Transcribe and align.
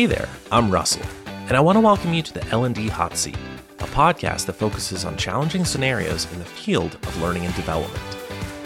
Hey 0.00 0.06
there, 0.06 0.30
I'm 0.50 0.70
Russell, 0.70 1.04
and 1.26 1.52
I 1.54 1.60
want 1.60 1.76
to 1.76 1.80
welcome 1.80 2.14
you 2.14 2.22
to 2.22 2.32
the 2.32 2.46
L&D 2.46 2.88
Hot 2.88 3.14
Seat, 3.18 3.36
a 3.80 3.84
podcast 3.84 4.46
that 4.46 4.54
focuses 4.54 5.04
on 5.04 5.14
challenging 5.18 5.62
scenarios 5.62 6.26
in 6.32 6.38
the 6.38 6.44
field 6.46 6.94
of 6.94 7.20
learning 7.20 7.44
and 7.44 7.54
development. 7.54 8.02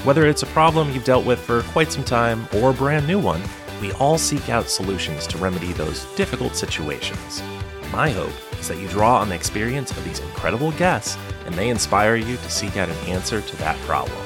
Whether 0.05 0.29
it's 0.29 0.45
a 0.45 0.55
problem 0.55 0.93
you've 0.93 1.03
dealt 1.03 1.27
with 1.27 1.41
for 1.41 1.63
quite 1.63 1.91
some 1.91 2.05
time 2.05 2.47
or 2.55 2.71
a 2.71 2.73
brand 2.73 3.09
new 3.09 3.19
one, 3.19 3.43
we 3.81 3.91
all 3.95 4.17
seek 4.17 4.49
out 4.49 4.71
solutions 4.71 5.27
to 5.27 5.39
remedy 5.39 5.73
those 5.73 6.05
difficult 6.15 6.55
situations. 6.55 7.43
My 7.91 8.11
hope 8.11 8.31
is 8.61 8.69
that 8.69 8.79
you 8.79 8.87
draw 8.87 9.19
on 9.19 9.29
the 9.29 9.35
experience 9.35 9.91
of 9.91 10.05
these 10.05 10.21
incredible 10.21 10.71
guests 10.71 11.19
and 11.47 11.55
they 11.57 11.69
inspire 11.69 12.15
you 12.15 12.37
to 12.37 12.49
seek 12.49 12.77
out 12.77 12.89
an 12.89 13.09
answer 13.09 13.41
to 13.41 13.57
that 13.57 13.77
problem. 13.79 14.25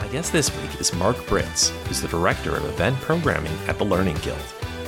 My 0.00 0.08
guest 0.08 0.34
this 0.34 0.54
week 0.60 0.78
is 0.82 0.92
Mark 0.92 1.16
Britz, 1.28 1.70
who's 1.86 2.02
the 2.02 2.08
Director 2.08 2.54
of 2.54 2.66
Event 2.66 3.00
Programming 3.00 3.56
at 3.68 3.78
the 3.78 3.84
Learning 3.84 4.16
Guild. 4.16 4.38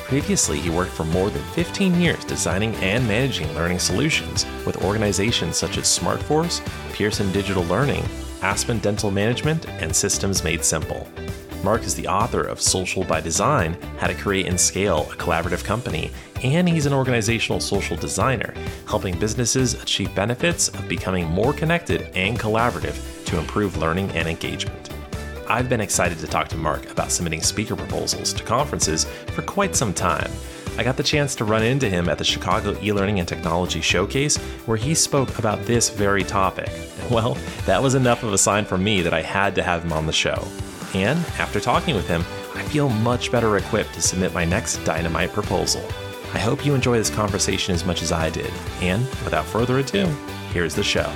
Previously, 0.09 0.59
he 0.59 0.71
worked 0.71 0.93
for 0.93 1.05
more 1.05 1.29
than 1.29 1.43
15 1.53 2.01
years 2.01 2.25
designing 2.25 2.75
and 2.77 3.07
managing 3.07 3.55
learning 3.55 3.79
solutions 3.79 4.47
with 4.65 4.83
organizations 4.83 5.59
such 5.59 5.77
as 5.77 5.85
SmartForce, 5.85 6.67
Pearson 6.95 7.31
Digital 7.31 7.63
Learning, 7.65 8.03
Aspen 8.41 8.79
Dental 8.79 9.11
Management, 9.11 9.69
and 9.69 9.95
Systems 9.95 10.43
Made 10.43 10.65
Simple. 10.65 11.07
Mark 11.63 11.83
is 11.83 11.95
the 11.95 12.09
author 12.09 12.41
of 12.41 12.59
Social 12.59 13.05
by 13.05 13.21
Design 13.21 13.77
How 13.99 14.07
to 14.07 14.15
Create 14.15 14.47
and 14.47 14.59
Scale 14.59 15.11
a 15.13 15.17
Collaborative 15.17 15.63
Company, 15.63 16.11
and 16.43 16.67
he's 16.67 16.87
an 16.87 16.95
organizational 16.95 17.61
social 17.61 17.97
designer, 17.99 18.55
helping 18.87 19.19
businesses 19.19 19.75
achieve 19.75 20.15
benefits 20.15 20.69
of 20.69 20.89
becoming 20.89 21.27
more 21.27 21.53
connected 21.53 22.11
and 22.17 22.41
collaborative 22.41 22.97
to 23.27 23.39
improve 23.39 23.77
learning 23.77 24.11
and 24.13 24.27
engagement. 24.27 24.78
I've 25.51 25.71
been 25.71 25.81
excited 25.81 26.19
to 26.19 26.27
talk 26.27 26.49
to 26.49 26.59
Mark 26.59 26.91
about 26.91 27.11
submitting 27.11 27.41
speaker 27.41 27.75
proposals 27.75 28.35
to 28.35 28.45
conferences 28.45 29.05
for 29.33 29.41
quite 29.41 29.75
some 29.75 29.95
time. 29.95 30.31
I 30.77 30.85
got 30.85 30.99
the 30.99 31.03
chance 31.03 31.35
to 31.37 31.45
run 31.47 31.63
into 31.63 31.89
him 31.89 32.11
at 32.11 32.19
the 32.19 32.25
Chicago 32.25 32.77
e 32.83 32.93
learning 32.93 33.19
and 33.19 33.27
technology 33.27 33.81
showcase 33.81 34.37
where 34.67 34.77
he 34.77 34.95
spoke 34.95 35.39
about 35.39 35.65
this 35.65 35.89
very 35.91 36.23
topic. 36.23 36.71
Well, 37.11 37.39
that 37.65 37.83
was 37.83 37.95
enough 37.95 38.23
of 38.23 38.35
a 38.35 38.39
sign 38.39 38.67
for 38.67 38.77
me 38.77 39.01
that 39.01 39.15
I 39.15 39.23
had 39.23 39.55
to 39.55 39.63
have 39.63 39.83
him 39.83 39.95
on 39.95 40.05
the 40.05 40.13
show. 40.13 40.47
And 40.93 41.19
after 41.39 41.59
talking 41.59 41.95
with 41.95 42.07
him, 42.07 42.21
I 42.55 42.63
feel 42.65 42.91
much 42.91 43.33
better 43.33 43.57
equipped 43.57 43.95
to 43.95 44.03
submit 44.03 44.35
my 44.35 44.45
next 44.45 44.77
dynamite 44.85 45.33
proposal. 45.33 45.83
I 46.35 46.39
hope 46.39 46.67
you 46.67 46.75
enjoy 46.75 46.99
this 46.99 47.09
conversation 47.09 47.75
as 47.75 47.87
much 47.87 48.03
as 48.03 48.13
I 48.13 48.29
did. 48.29 48.53
And 48.83 49.05
without 49.25 49.47
further 49.47 49.79
ado, 49.79 50.05
here's 50.53 50.75
the 50.75 50.85
show. 50.85 51.11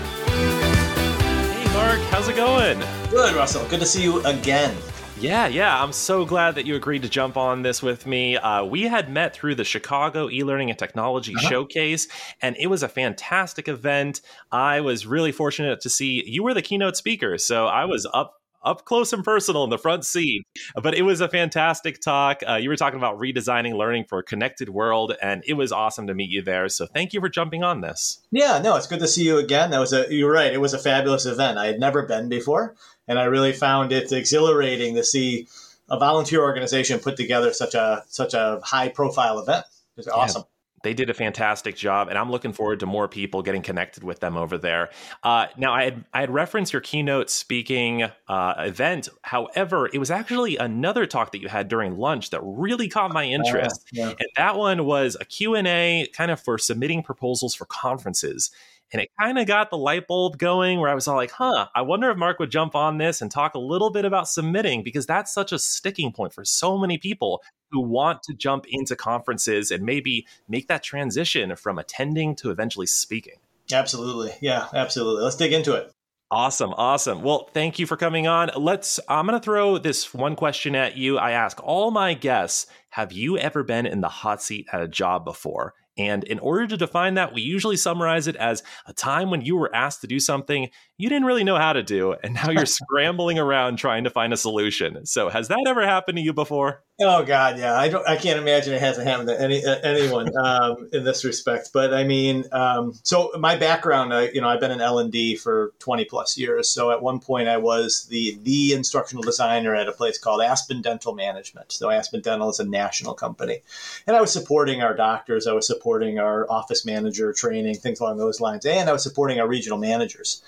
Mark. 1.92 2.04
How's 2.08 2.26
it 2.26 2.36
going? 2.36 2.78
Good, 3.10 3.34
Russell. 3.34 3.68
Good 3.68 3.80
to 3.80 3.86
see 3.86 4.02
you 4.02 4.24
again. 4.24 4.74
Yeah, 5.20 5.46
yeah. 5.46 5.82
I'm 5.82 5.92
so 5.92 6.24
glad 6.24 6.54
that 6.54 6.64
you 6.64 6.74
agreed 6.74 7.02
to 7.02 7.08
jump 7.10 7.36
on 7.36 7.60
this 7.60 7.82
with 7.82 8.06
me. 8.06 8.38
Uh, 8.38 8.64
we 8.64 8.84
had 8.84 9.10
met 9.10 9.34
through 9.34 9.56
the 9.56 9.64
Chicago 9.64 10.30
e 10.30 10.42
learning 10.42 10.70
and 10.70 10.78
technology 10.78 11.34
uh-huh. 11.36 11.50
showcase, 11.50 12.08
and 12.40 12.56
it 12.58 12.68
was 12.68 12.82
a 12.82 12.88
fantastic 12.88 13.68
event. 13.68 14.22
I 14.50 14.80
was 14.80 15.06
really 15.06 15.32
fortunate 15.32 15.82
to 15.82 15.90
see 15.90 16.24
you 16.26 16.42
were 16.42 16.54
the 16.54 16.62
keynote 16.62 16.96
speaker. 16.96 17.36
So 17.36 17.66
I 17.66 17.84
was 17.84 18.08
up 18.14 18.41
up 18.64 18.84
close 18.84 19.12
and 19.12 19.24
personal 19.24 19.64
in 19.64 19.70
the 19.70 19.78
front 19.78 20.04
seat. 20.04 20.46
But 20.80 20.94
it 20.94 21.02
was 21.02 21.20
a 21.20 21.28
fantastic 21.28 22.00
talk. 22.00 22.42
Uh, 22.48 22.56
you 22.56 22.68
were 22.68 22.76
talking 22.76 22.98
about 22.98 23.18
redesigning 23.18 23.74
learning 23.74 24.04
for 24.08 24.18
a 24.18 24.22
connected 24.22 24.68
world, 24.68 25.14
and 25.22 25.42
it 25.46 25.54
was 25.54 25.72
awesome 25.72 26.06
to 26.06 26.14
meet 26.14 26.30
you 26.30 26.42
there. 26.42 26.68
So 26.68 26.86
thank 26.86 27.12
you 27.12 27.20
for 27.20 27.28
jumping 27.28 27.62
on 27.62 27.80
this. 27.80 28.20
Yeah, 28.30 28.60
no, 28.62 28.76
it's 28.76 28.86
good 28.86 29.00
to 29.00 29.08
see 29.08 29.24
you 29.24 29.38
again. 29.38 29.70
That 29.70 29.80
was 29.80 29.92
a 29.92 30.06
you're 30.12 30.32
right. 30.32 30.52
It 30.52 30.60
was 30.60 30.74
a 30.74 30.78
fabulous 30.78 31.26
event. 31.26 31.58
I 31.58 31.66
had 31.66 31.80
never 31.80 32.02
been 32.02 32.28
before, 32.28 32.74
and 33.08 33.18
I 33.18 33.24
really 33.24 33.52
found 33.52 33.92
it 33.92 34.12
exhilarating 34.12 34.94
to 34.96 35.04
see 35.04 35.48
a 35.90 35.98
volunteer 35.98 36.40
organization 36.40 36.98
put 36.98 37.16
together 37.16 37.52
such 37.52 37.74
a 37.74 38.04
such 38.08 38.34
a 38.34 38.60
high 38.62 38.88
profile 38.88 39.38
event. 39.38 39.64
It 39.96 39.98
was 39.98 40.08
awesome 40.08 40.44
they 40.82 40.94
did 40.94 41.10
a 41.10 41.14
fantastic 41.14 41.76
job, 41.76 42.08
and 42.08 42.18
I'm 42.18 42.30
looking 42.30 42.52
forward 42.52 42.80
to 42.80 42.86
more 42.86 43.08
people 43.08 43.42
getting 43.42 43.62
connected 43.62 44.04
with 44.04 44.20
them 44.20 44.36
over 44.36 44.58
there. 44.58 44.90
Uh, 45.22 45.46
now, 45.56 45.72
I 45.72 45.84
had 45.84 46.04
I 46.12 46.20
had 46.20 46.30
referenced 46.30 46.72
your 46.72 46.82
keynote 46.82 47.30
speaking 47.30 48.04
uh, 48.28 48.54
event. 48.58 49.08
However, 49.22 49.88
it 49.92 49.98
was 49.98 50.10
actually 50.10 50.56
another 50.56 51.06
talk 51.06 51.32
that 51.32 51.40
you 51.40 51.48
had 51.48 51.68
during 51.68 51.96
lunch 51.96 52.30
that 52.30 52.40
really 52.42 52.88
caught 52.88 53.12
my 53.12 53.24
interest, 53.24 53.80
uh, 53.86 53.90
yeah. 53.92 54.08
and 54.08 54.28
that 54.36 54.56
one 54.56 54.84
was 54.84 55.16
a 55.20 55.24
Q 55.24 55.54
and 55.54 55.66
A, 55.66 56.08
kind 56.12 56.30
of 56.30 56.40
for 56.40 56.58
submitting 56.58 57.02
proposals 57.02 57.54
for 57.54 57.64
conferences. 57.66 58.50
And 58.92 59.00
it 59.00 59.10
kind 59.18 59.38
of 59.38 59.46
got 59.46 59.70
the 59.70 59.78
light 59.78 60.06
bulb 60.06 60.38
going 60.38 60.78
where 60.78 60.90
I 60.90 60.94
was 60.94 61.08
all 61.08 61.16
like, 61.16 61.30
huh, 61.30 61.68
I 61.74 61.82
wonder 61.82 62.10
if 62.10 62.18
Mark 62.18 62.38
would 62.38 62.50
jump 62.50 62.74
on 62.74 62.98
this 62.98 63.22
and 63.22 63.30
talk 63.30 63.54
a 63.54 63.58
little 63.58 63.90
bit 63.90 64.04
about 64.04 64.28
submitting 64.28 64.82
because 64.82 65.06
that's 65.06 65.32
such 65.32 65.50
a 65.50 65.58
sticking 65.58 66.12
point 66.12 66.34
for 66.34 66.44
so 66.44 66.76
many 66.76 66.98
people 66.98 67.42
who 67.70 67.80
want 67.80 68.22
to 68.24 68.34
jump 68.34 68.66
into 68.68 68.94
conferences 68.94 69.70
and 69.70 69.82
maybe 69.82 70.26
make 70.46 70.68
that 70.68 70.82
transition 70.82 71.56
from 71.56 71.78
attending 71.78 72.36
to 72.36 72.50
eventually 72.50 72.86
speaking. 72.86 73.36
Absolutely. 73.72 74.32
Yeah, 74.40 74.66
absolutely. 74.74 75.22
Let's 75.22 75.36
dig 75.36 75.54
into 75.54 75.74
it. 75.74 75.90
Awesome, 76.30 76.72
awesome. 76.78 77.22
Well, 77.22 77.50
thank 77.52 77.78
you 77.78 77.86
for 77.86 77.98
coming 77.98 78.26
on. 78.26 78.50
Let's 78.56 78.98
I'm 79.06 79.26
going 79.26 79.38
to 79.38 79.44
throw 79.44 79.76
this 79.76 80.14
one 80.14 80.34
question 80.34 80.74
at 80.74 80.96
you. 80.96 81.18
I 81.18 81.32
ask 81.32 81.62
all 81.62 81.90
my 81.90 82.14
guests, 82.14 82.66
have 82.90 83.12
you 83.12 83.36
ever 83.36 83.62
been 83.62 83.84
in 83.84 84.00
the 84.00 84.08
hot 84.08 84.42
seat 84.42 84.66
at 84.72 84.80
a 84.80 84.88
job 84.88 85.26
before? 85.26 85.74
And 85.98 86.24
in 86.24 86.38
order 86.38 86.66
to 86.66 86.76
define 86.76 87.14
that, 87.14 87.34
we 87.34 87.42
usually 87.42 87.76
summarize 87.76 88.26
it 88.26 88.36
as 88.36 88.62
a 88.86 88.92
time 88.92 89.30
when 89.30 89.42
you 89.42 89.56
were 89.56 89.74
asked 89.74 90.00
to 90.00 90.06
do 90.06 90.20
something 90.20 90.70
you 91.02 91.08
didn't 91.08 91.24
really 91.24 91.42
know 91.42 91.56
how 91.56 91.72
to 91.72 91.82
do, 91.82 92.14
and 92.22 92.34
now 92.34 92.50
you're 92.50 92.64
scrambling 92.80 93.36
around 93.36 93.76
trying 93.76 94.04
to 94.04 94.10
find 94.10 94.32
a 94.32 94.36
solution. 94.36 95.04
So, 95.04 95.28
has 95.28 95.48
that 95.48 95.64
ever 95.66 95.84
happened 95.84 96.16
to 96.16 96.22
you 96.22 96.32
before? 96.32 96.84
Oh 97.00 97.24
God, 97.24 97.58
yeah. 97.58 97.74
I 97.74 97.88
don't. 97.88 98.08
I 98.08 98.14
can't 98.14 98.38
imagine 98.38 98.72
it 98.72 98.80
hasn't 98.80 99.08
happened 99.08 99.28
to 99.28 99.40
any 99.40 99.64
uh, 99.64 99.80
anyone 99.82 100.30
um, 100.44 100.88
in 100.92 101.02
this 101.02 101.24
respect. 101.24 101.70
But 101.74 101.92
I 101.92 102.04
mean, 102.04 102.44
um, 102.52 102.94
so 103.02 103.32
my 103.36 103.56
background, 103.56 104.14
I, 104.14 104.28
you 104.28 104.40
know, 104.40 104.48
I've 104.48 104.60
been 104.60 104.70
in 104.70 104.80
L 104.80 105.00
and 105.00 105.10
D 105.10 105.34
for 105.34 105.72
twenty 105.80 106.04
plus 106.04 106.38
years. 106.38 106.68
So 106.68 106.92
at 106.92 107.02
one 107.02 107.18
point, 107.18 107.48
I 107.48 107.56
was 107.56 108.06
the 108.08 108.38
the 108.42 108.72
instructional 108.72 109.24
designer 109.24 109.74
at 109.74 109.88
a 109.88 109.92
place 109.92 110.18
called 110.18 110.40
Aspen 110.40 110.82
Dental 110.82 111.14
Management. 111.16 111.72
So 111.72 111.90
Aspen 111.90 112.20
Dental 112.20 112.48
is 112.48 112.60
a 112.60 112.64
national 112.64 113.14
company, 113.14 113.62
and 114.06 114.16
I 114.16 114.20
was 114.20 114.32
supporting 114.32 114.82
our 114.82 114.94
doctors. 114.94 115.48
I 115.48 115.52
was 115.52 115.66
supporting 115.66 116.20
our 116.20 116.48
office 116.48 116.86
manager 116.86 117.32
training, 117.32 117.74
things 117.74 117.98
along 117.98 118.18
those 118.18 118.40
lines, 118.40 118.64
and 118.64 118.88
I 118.88 118.92
was 118.92 119.02
supporting 119.02 119.40
our 119.40 119.48
regional 119.48 119.78
managers. 119.78 120.42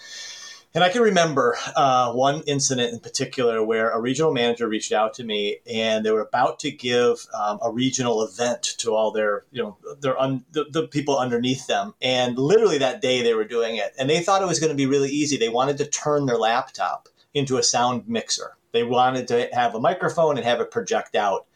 And 0.74 0.82
I 0.82 0.88
can 0.88 1.02
remember 1.02 1.56
uh, 1.76 2.12
one 2.12 2.42
incident 2.48 2.92
in 2.92 2.98
particular 2.98 3.62
where 3.62 3.90
a 3.90 4.00
regional 4.00 4.32
manager 4.32 4.66
reached 4.66 4.90
out 4.90 5.14
to 5.14 5.24
me, 5.24 5.58
and 5.72 6.04
they 6.04 6.10
were 6.10 6.22
about 6.22 6.58
to 6.60 6.72
give 6.72 7.28
um, 7.32 7.60
a 7.62 7.70
regional 7.70 8.24
event 8.24 8.64
to 8.78 8.92
all 8.92 9.12
their, 9.12 9.44
you 9.52 9.62
know, 9.62 9.76
their 10.00 10.20
un- 10.20 10.44
the, 10.50 10.64
the, 10.68 10.88
people 10.88 11.16
underneath 11.16 11.68
them. 11.68 11.94
And 12.02 12.36
literally 12.36 12.78
that 12.78 13.00
day 13.00 13.22
they 13.22 13.34
were 13.34 13.44
doing 13.44 13.76
it, 13.76 13.94
and 13.96 14.10
they 14.10 14.20
thought 14.20 14.42
it 14.42 14.48
was 14.48 14.58
going 14.58 14.70
to 14.70 14.76
be 14.76 14.86
really 14.86 15.10
easy. 15.10 15.36
They 15.36 15.48
wanted 15.48 15.78
to 15.78 15.86
turn 15.86 16.26
their 16.26 16.38
laptop 16.38 17.08
into 17.34 17.56
a 17.56 17.62
sound 17.62 18.08
mixer. 18.08 18.56
They 18.72 18.82
wanted 18.82 19.28
to 19.28 19.50
have 19.52 19.76
a 19.76 19.80
microphone 19.80 20.38
and 20.38 20.44
have 20.44 20.60
it 20.60 20.72
project 20.72 21.14
out. 21.14 21.46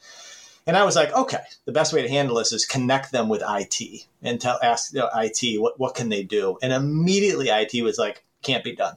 And 0.65 0.77
I 0.77 0.85
was 0.85 0.95
like, 0.95 1.13
okay, 1.13 1.43
the 1.65 1.73
best 1.73 1.93
way 1.93 2.03
to 2.03 2.09
handle 2.09 2.37
this 2.37 2.53
is 2.53 2.65
connect 2.65 3.11
them 3.11 3.29
with 3.29 3.43
IT 3.45 4.07
and 4.23 4.41
tell 4.41 4.61
ask 4.63 4.93
you 4.93 5.01
know, 5.01 5.11
IT 5.13 5.61
what 5.61 5.81
what 5.81 5.97
can 5.97 6.09
they 6.09 6.23
do. 6.23 6.57
And 6.63 6.73
immediately 6.73 7.49
IT 7.49 7.83
was 7.83 7.99
like, 7.99 8.25
can't 8.43 8.63
be 8.63 8.77
done 8.77 8.97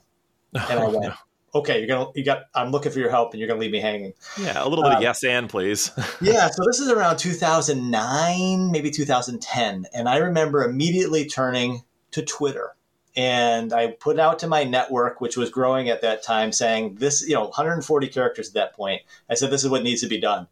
and 0.69 0.79
I 0.79 0.87
went, 0.87 1.13
okay, 1.53 1.79
you're 1.79 1.87
gonna 1.87 2.09
you 2.15 2.23
got 2.23 2.43
I'm 2.53 2.71
looking 2.71 2.91
for 2.91 2.99
your 2.99 3.09
help 3.09 3.31
and 3.31 3.39
you're 3.39 3.47
gonna 3.47 3.59
leave 3.59 3.71
me 3.71 3.79
hanging. 3.79 4.13
Yeah, 4.39 4.63
a 4.63 4.67
little 4.67 4.83
bit 4.83 4.93
um, 4.93 4.97
of 4.97 5.03
yes 5.03 5.23
and 5.23 5.49
please. 5.49 5.91
yeah, 6.21 6.49
so 6.49 6.63
this 6.65 6.79
is 6.79 6.89
around 6.89 7.17
2009, 7.17 8.71
maybe 8.71 8.91
2010, 8.91 9.85
and 9.93 10.09
I 10.09 10.17
remember 10.17 10.63
immediately 10.63 11.25
turning 11.25 11.83
to 12.11 12.21
Twitter 12.23 12.75
and 13.15 13.73
I 13.73 13.87
put 13.87 14.19
out 14.19 14.39
to 14.39 14.47
my 14.47 14.63
network, 14.63 15.19
which 15.19 15.35
was 15.35 15.49
growing 15.49 15.89
at 15.89 16.01
that 16.01 16.23
time, 16.23 16.51
saying 16.51 16.95
this, 16.95 17.27
you 17.27 17.33
know, 17.33 17.43
140 17.43 18.07
characters 18.07 18.49
at 18.49 18.53
that 18.53 18.73
point. 18.73 19.01
I 19.29 19.33
said 19.33 19.51
this 19.51 19.63
is 19.63 19.69
what 19.69 19.83
needs 19.83 20.01
to 20.01 20.07
be 20.07 20.19
done. 20.19 20.47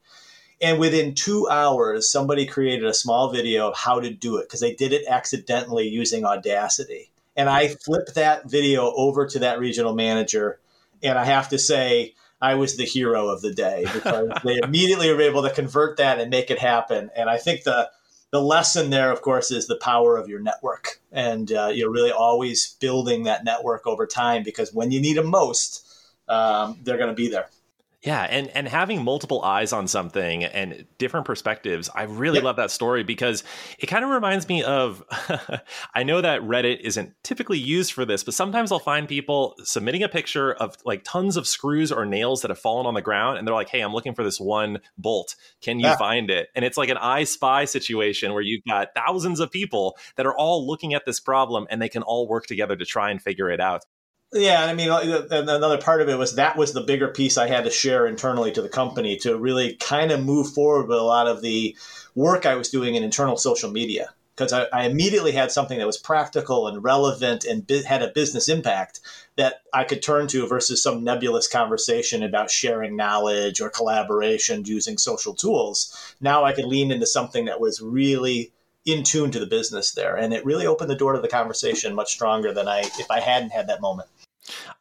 And 0.61 0.77
within 0.77 1.15
two 1.15 1.47
hours, 1.49 2.11
somebody 2.11 2.45
created 2.45 2.85
a 2.85 2.93
small 2.93 3.31
video 3.31 3.69
of 3.69 3.77
how 3.77 4.01
to 4.01 4.09
do 4.09 4.37
it 4.37 4.43
because 4.43 4.59
they 4.59 4.75
did 4.75 4.91
it 4.91 5.07
accidentally 5.07 5.87
using 5.87 6.25
Audacity. 6.25 7.11
And 7.39 7.49
I 7.49 7.69
flipped 7.69 8.15
that 8.15 8.49
video 8.49 8.91
over 8.93 9.25
to 9.25 9.39
that 9.39 9.59
regional 9.59 9.95
manager. 9.95 10.59
And 11.01 11.17
I 11.17 11.23
have 11.23 11.47
to 11.49 11.57
say, 11.57 12.15
I 12.41 12.55
was 12.55 12.75
the 12.75 12.83
hero 12.83 13.29
of 13.29 13.41
the 13.41 13.53
day 13.53 13.85
because 13.93 14.27
they 14.43 14.59
immediately 14.63 15.09
were 15.09 15.21
able 15.21 15.43
to 15.43 15.49
convert 15.49 15.95
that 15.97 16.19
and 16.19 16.29
make 16.29 16.51
it 16.51 16.59
happen. 16.59 17.09
And 17.15 17.29
I 17.29 17.37
think 17.37 17.63
the 17.63 17.89
the 18.31 18.41
lesson 18.41 18.89
there, 18.89 19.09
of 19.09 19.21
course, 19.21 19.51
is 19.51 19.67
the 19.67 19.77
power 19.77 20.17
of 20.17 20.27
your 20.27 20.41
network, 20.41 20.99
and 21.13 21.49
uh, 21.51 21.71
you're 21.73 21.89
really 21.89 22.11
always 22.11 22.75
building 22.81 23.23
that 23.23 23.45
network 23.45 23.87
over 23.87 24.05
time 24.05 24.43
because 24.43 24.73
when 24.73 24.91
you 24.91 24.99
need 24.99 25.15
them 25.15 25.27
most, 25.27 25.87
um, 26.27 26.77
they're 26.83 26.97
going 26.97 27.09
to 27.09 27.15
be 27.15 27.29
there. 27.29 27.47
Yeah, 28.01 28.21
and 28.23 28.47
and 28.55 28.65
having 28.65 29.03
multiple 29.03 29.41
eyes 29.41 29.73
on 29.73 29.85
something 29.89 30.45
and 30.45 30.85
different 30.97 31.25
perspectives, 31.25 31.89
I 31.93 32.03
really 32.03 32.37
yep. 32.37 32.45
love 32.45 32.55
that 32.55 32.71
story 32.71 33.03
because 33.03 33.43
it 33.77 33.87
kind 33.87 34.05
of 34.05 34.09
reminds 34.09 34.47
me 34.47 34.63
of 34.63 35.03
I 35.93 36.03
know 36.03 36.21
that 36.21 36.41
Reddit 36.41 36.79
isn't 36.79 37.13
typically 37.23 37.57
used 37.57 37.91
for 37.91 38.05
this, 38.05 38.23
but 38.23 38.33
sometimes 38.33 38.71
I'll 38.71 38.79
find 38.79 39.05
people 39.05 39.55
submitting 39.63 40.01
a 40.01 40.07
picture 40.07 40.53
of 40.53 40.77
like 40.85 41.03
tons 41.03 41.35
of 41.35 41.45
screws 41.45 41.91
or 41.91 42.05
nails 42.05 42.41
that 42.41 42.51
have 42.51 42.59
fallen 42.59 42.85
on 42.85 42.93
the 42.93 43.01
ground 43.01 43.37
and 43.37 43.45
they're 43.45 43.55
like, 43.55 43.67
"Hey, 43.67 43.81
I'm 43.81 43.93
looking 43.93 44.15
for 44.15 44.23
this 44.23 44.39
one 44.39 44.79
bolt. 44.97 45.35
Can 45.61 45.81
you 45.81 45.87
yeah. 45.87 45.97
find 45.97 46.29
it?" 46.29 46.47
And 46.55 46.63
it's 46.63 46.77
like 46.77 46.87
an 46.87 46.97
I 46.97 47.25
spy 47.25 47.65
situation 47.65 48.31
where 48.31 48.41
you've 48.41 48.63
got 48.65 48.95
thousands 48.95 49.41
of 49.41 49.51
people 49.51 49.97
that 50.15 50.25
are 50.25 50.37
all 50.37 50.65
looking 50.65 50.93
at 50.93 51.05
this 51.05 51.19
problem 51.19 51.67
and 51.69 51.81
they 51.81 51.89
can 51.89 52.03
all 52.03 52.29
work 52.29 52.45
together 52.45 52.77
to 52.77 52.85
try 52.85 53.11
and 53.11 53.21
figure 53.21 53.49
it 53.49 53.59
out. 53.59 53.83
Yeah, 54.31 54.63
I 54.63 54.75
mean, 54.75 54.91
uh, 54.91 55.25
another 55.31 55.79
part 55.79 56.01
of 56.01 56.09
it 56.09 56.17
was 56.17 56.35
that 56.35 56.55
was 56.55 56.73
the 56.73 56.81
bigger 56.81 57.07
piece 57.07 57.35
I 57.35 57.47
had 57.47 57.63
to 57.63 57.71
share 57.71 58.05
internally 58.05 58.51
to 58.51 58.61
the 58.61 58.69
company 58.69 59.17
to 59.17 59.35
really 59.37 59.73
kind 59.75 60.11
of 60.11 60.23
move 60.23 60.53
forward 60.53 60.87
with 60.87 60.99
a 60.99 61.03
lot 61.03 61.27
of 61.27 61.41
the 61.41 61.75
work 62.13 62.45
I 62.45 62.53
was 62.55 62.69
doing 62.69 62.93
in 62.93 63.03
internal 63.03 63.37
social 63.37 63.71
media 63.71 64.13
because 64.35 64.53
I, 64.53 64.65
I, 64.71 64.85
immediately 64.85 65.31
had 65.31 65.51
something 65.51 65.79
that 65.79 65.87
was 65.87 65.97
practical 65.97 66.67
and 66.67 66.83
relevant 66.83 67.43
and 67.43 67.65
bi- 67.65 67.81
had 67.85 68.03
a 68.03 68.07
business 68.09 68.47
impact 68.47 69.01
that 69.35 69.63
I 69.73 69.83
could 69.83 70.01
turn 70.01 70.27
to 70.27 70.47
versus 70.47 70.81
some 70.81 71.03
nebulous 71.03 71.47
conversation 71.47 72.21
about 72.21 72.51
sharing 72.51 72.95
knowledge 72.95 73.59
or 73.59 73.69
collaboration 73.69 74.63
using 74.63 74.97
social 74.97 75.33
tools. 75.33 76.15
Now 76.21 76.45
I 76.45 76.53
could 76.53 76.65
lean 76.65 76.91
into 76.91 77.07
something 77.07 77.45
that 77.45 77.59
was 77.59 77.81
really 77.81 78.53
in 78.85 79.03
tune 79.03 79.31
to 79.31 79.39
the 79.39 79.45
business 79.45 79.91
there, 79.91 80.15
and 80.15 80.33
it 80.33 80.45
really 80.45 80.65
opened 80.65 80.89
the 80.89 80.95
door 80.95 81.13
to 81.13 81.21
the 81.21 81.27
conversation 81.27 81.93
much 81.95 82.13
stronger 82.13 82.53
than 82.53 82.67
I 82.67 82.79
if 82.79 83.11
I 83.11 83.19
hadn't 83.19 83.51
had 83.51 83.67
that 83.67 83.81
moment. 83.81 84.07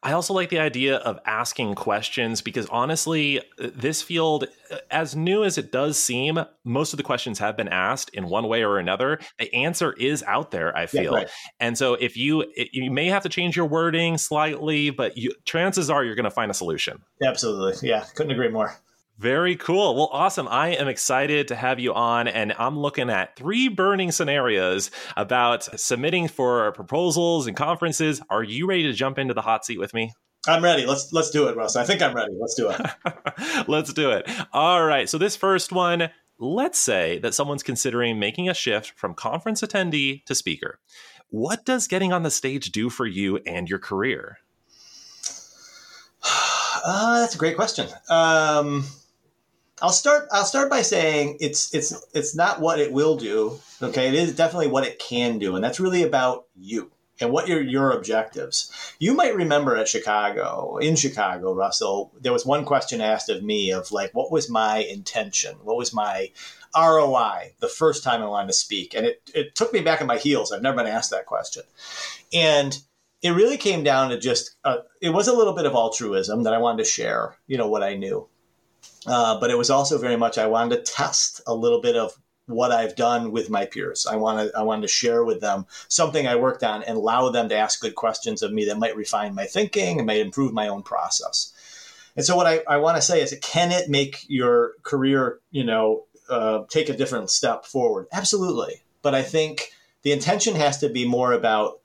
I 0.03 0.12
also 0.12 0.35
like 0.35 0.50
the 0.50 0.59
idea 0.59 0.97
of 0.97 1.19
asking 1.26 1.75
questions 1.75 2.41
because 2.41 2.67
honestly, 2.67 3.41
this 3.59 4.03
field, 4.03 4.47
as 4.91 5.17
new 5.17 5.44
as 5.44 5.59
it 5.59 5.73
does 5.73 5.99
seem, 5.99 6.38
most 6.65 6.93
of 6.93 6.97
the 6.97 7.03
questions 7.03 7.38
have 7.38 7.56
been 7.56 7.69
asked 7.69 8.11
in 8.15 8.29
one 8.29 8.49
way 8.49 8.62
or 8.62 8.79
another. 8.79 9.19
The 9.38 9.53
answer 9.55 9.93
is 9.94 10.23
out 10.25 10.50
there, 10.50 10.76
I 10.76 10.87
feel. 10.87 11.05
Yeah, 11.05 11.11
right. 11.11 11.31
And 11.61 11.76
so 11.76 11.94
if 11.94 12.17
you 12.17 12.44
you 12.73 12.91
may 12.91 13.06
have 13.06 13.23
to 13.23 13.29
change 13.29 13.56
your 13.56 13.67
wording 13.67 14.19
slightly, 14.19 14.91
but 14.91 15.17
you, 15.17 15.32
chances 15.44 15.91
are 15.91 16.05
you're 16.05 16.14
going 16.14 16.25
to 16.25 16.31
find 16.31 16.50
a 16.50 16.55
solution. 16.55 17.03
Absolutely. 17.25 17.88
Yeah, 17.88 18.05
couldn't 18.14 18.32
agree 18.32 18.49
more. 18.49 18.76
Very 19.19 19.56
cool. 19.56 19.97
Well, 19.97 20.11
awesome. 20.12 20.47
I 20.47 20.69
am 20.69 20.87
excited 20.87 21.49
to 21.49 21.56
have 21.56 21.81
you 21.81 21.93
on, 21.93 22.29
and 22.29 22.55
I'm 22.56 22.79
looking 22.79 23.11
at 23.11 23.35
three 23.35 23.67
burning 23.67 24.12
scenarios 24.12 24.93
about 25.17 25.65
submitting 25.81 26.29
for 26.29 26.70
proposals 26.70 27.49
and 27.49 27.56
conferences. 27.56 28.23
Are 28.31 28.44
you 28.44 28.69
ready 28.69 28.85
to 28.85 28.93
jump 28.93 29.19
into 29.19 29.35
the 29.35 29.43
hot 29.43 29.65
seat 29.65 29.81
with 29.81 29.93
me? 29.93 30.12
I'm 30.47 30.62
ready. 30.62 30.87
Let's 30.87 31.12
let's 31.12 31.31
do 31.31 31.49
it, 31.49 31.56
Russ. 31.56 31.75
I 31.75 31.85
think 31.85 32.00
I'm 32.00 32.15
ready. 32.15 32.32
Let's 32.38 32.55
do 32.55 32.70
it. 32.70 32.81
let's 33.69 33.93
do 33.93 34.12
it. 34.12 34.31
All 34.53 34.85
right. 34.85 35.09
So 35.09 35.19
this 35.19 35.35
first 35.35 35.73
one, 35.73 36.11
let's 36.38 36.79
say 36.79 37.19
that 37.19 37.35
someone's 37.35 37.64
considering 37.64 38.21
making 38.21 38.49
a 38.49 38.55
shift 38.55 38.93
from 38.97 39.14
conference 39.14 39.62
attendee 39.62 40.25
to 40.26 40.35
speaker. 40.37 40.79
What 41.29 41.64
does 41.64 41.88
getting 41.88 42.12
on 42.12 42.23
the 42.23 42.31
stage 42.31 42.71
do 42.71 42.88
for 42.88 43.05
you 43.05 43.38
and 43.38 43.69
your 43.69 43.81
career? 43.81 44.38
Uh, 46.85 47.21
that's 47.21 47.35
a 47.35 47.38
great 47.38 47.56
question. 47.56 47.88
Um, 48.09 48.85
I'll 49.80 49.90
start. 49.90 50.28
I'll 50.32 50.44
start 50.44 50.70
by 50.70 50.82
saying 50.82 51.38
it's 51.40 51.72
it's 51.75 51.94
it's 52.12 52.34
not 52.34 52.60
what 52.60 52.80
it 52.80 52.92
will 52.92 53.16
do. 53.16 53.58
Okay, 53.80 54.08
it 54.08 54.14
is 54.14 54.34
definitely 54.34 54.69
what 54.69 54.86
it 54.86 54.98
can 54.98 55.38
do, 55.38 55.54
and 55.54 55.62
that's 55.62 55.80
really 55.80 56.02
about 56.02 56.46
you 56.56 56.90
and 57.20 57.30
what 57.30 57.48
are 57.48 57.62
your 57.62 57.92
objectives. 57.92 58.70
You 58.98 59.14
might 59.14 59.34
remember 59.34 59.76
at 59.76 59.88
Chicago, 59.88 60.78
in 60.78 60.96
Chicago, 60.96 61.52
Russell, 61.52 62.12
there 62.20 62.32
was 62.32 62.46
one 62.46 62.64
question 62.64 63.00
asked 63.00 63.28
of 63.28 63.42
me 63.42 63.72
of 63.72 63.90
like, 63.90 64.12
what 64.14 64.30
was 64.30 64.48
my 64.48 64.78
intention? 64.78 65.56
What 65.62 65.76
was 65.76 65.92
my 65.92 66.30
ROI 66.76 67.54
the 67.60 67.69
first 67.69 68.04
time 68.04 68.22
I 68.22 68.26
wanted 68.26 68.48
to 68.48 68.52
speak? 68.54 68.94
And 68.94 69.06
it 69.06 69.30
it 69.34 69.54
took 69.54 69.72
me 69.72 69.80
back 69.80 70.00
in 70.00 70.06
my 70.06 70.19
heels. 70.19 70.52
I've 70.52 70.62
never 70.62 70.76
been 70.76 70.86
asked 70.86 71.10
that 71.10 71.26
question, 71.26 71.62
and 72.32 72.76
it 73.22 73.30
really 73.30 73.56
came 73.56 73.82
down 73.84 74.10
to 74.10 74.19
just 74.19 74.56
uh, 74.64 74.78
it 75.00 75.10
was 75.10 75.28
a 75.28 75.34
little 75.34 75.54
bit 75.54 75.66
of 75.66 75.75
altruism 75.75 76.42
that 76.42 76.54
I 76.54 76.58
wanted 76.58 76.84
to 76.84 76.90
share. 76.90 77.36
You 77.46 77.58
know 77.58 77.69
what 77.69 77.84
I 77.84 77.94
knew 77.94 78.28
uh, 79.06 79.39
but 79.41 79.50
it 79.50 79.59
was 79.59 79.71
also 79.71 79.99
very 79.99 80.17
much 80.17 80.39
I 80.39 80.47
wanted 80.47 80.85
to 80.85 80.93
test 80.93 81.41
a 81.47 81.55
little 81.55 81.81
bit 81.81 81.97
of 81.97 82.17
what 82.47 82.73
I've 82.73 82.97
done 82.97 83.31
with 83.31 83.50
my 83.50 83.67
peers. 83.67 84.06
I 84.06 84.17
wanted 84.17 84.53
I 84.56 84.62
wanted 84.62 84.83
to 84.83 84.89
share 84.89 85.23
with 85.23 85.41
them 85.41 85.67
something 85.89 86.27
I 86.27 86.37
worked 86.37 86.65
on 86.65 86.83
and 86.83 86.97
allow 86.97 87.29
them 87.29 87.49
to 87.50 87.56
ask 87.56 87.81
good 87.81 87.95
questions 87.95 88.43
of 88.43 88.53
me 88.53 88.65
that 88.67 88.79
might 88.79 88.97
refine 88.97 89.35
my 89.35 89.45
thinking 89.45 89.99
and 89.99 90.06
might 90.06 90.21
improve 90.21 90.53
my 90.53 90.69
own 90.69 90.83
process. 90.83 91.53
And 92.17 92.25
so 92.25 92.35
what 92.35 92.47
I, 92.47 92.62
I 92.67 92.79
want 92.79 92.97
to 92.97 93.03
say 93.03 93.23
is, 93.23 93.37
can 93.43 93.71
it 93.71 93.89
make 93.89 94.25
your 94.29 94.73
career, 94.83 95.39
you 95.53 95.62
know, 95.62 96.06
uh, 96.29 96.65
take 96.69 96.89
a 96.89 96.97
different 96.97 97.31
step 97.31 97.65
forward? 97.65 98.09
Absolutely. 98.12 98.83
But 99.03 99.15
I 99.15 99.23
think 99.23 99.71
the 100.03 100.12
intention 100.12 100.56
has 100.56 100.79
to 100.79 100.89
be 100.89 101.06
more 101.06 101.33
about 101.33 101.81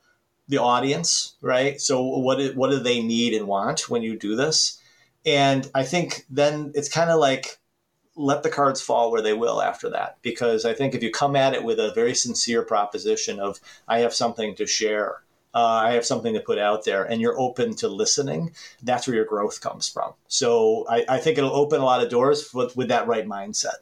the 0.47 0.57
audience, 0.57 1.35
right? 1.41 1.79
So 1.79 2.01
what 2.01 2.55
what 2.55 2.71
do 2.71 2.79
they 2.79 3.01
need 3.01 3.33
and 3.33 3.47
want 3.47 3.89
when 3.89 4.01
you 4.01 4.17
do 4.17 4.35
this? 4.35 4.79
And 5.25 5.69
I 5.73 5.83
think 5.83 6.25
then 6.29 6.71
it's 6.75 6.89
kind 6.89 7.09
of 7.09 7.19
like 7.19 7.59
let 8.15 8.43
the 8.43 8.49
cards 8.49 8.81
fall 8.81 9.11
where 9.11 9.21
they 9.21 9.33
will 9.33 9.61
after 9.61 9.89
that. 9.89 10.17
Because 10.21 10.65
I 10.65 10.73
think 10.73 10.93
if 10.93 11.03
you 11.03 11.11
come 11.11 11.35
at 11.35 11.53
it 11.53 11.63
with 11.63 11.79
a 11.79 11.93
very 11.93 12.13
sincere 12.13 12.63
proposition 12.63 13.39
of, 13.39 13.59
I 13.87 13.99
have 13.99 14.13
something 14.13 14.55
to 14.55 14.67
share, 14.67 15.23
uh, 15.53 15.65
I 15.65 15.93
have 15.93 16.05
something 16.05 16.33
to 16.33 16.39
put 16.39 16.57
out 16.59 16.85
there, 16.85 17.03
and 17.03 17.21
you're 17.21 17.39
open 17.39 17.75
to 17.77 17.87
listening, 17.87 18.51
that's 18.83 19.07
where 19.07 19.15
your 19.15 19.25
growth 19.25 19.61
comes 19.61 19.87
from. 19.87 20.13
So 20.27 20.85
I, 20.89 21.05
I 21.09 21.17
think 21.19 21.37
it'll 21.37 21.55
open 21.55 21.81
a 21.81 21.85
lot 21.85 22.03
of 22.03 22.09
doors 22.09 22.53
with, 22.53 22.75
with 22.75 22.89
that 22.89 23.07
right 23.07 23.27
mindset. 23.27 23.77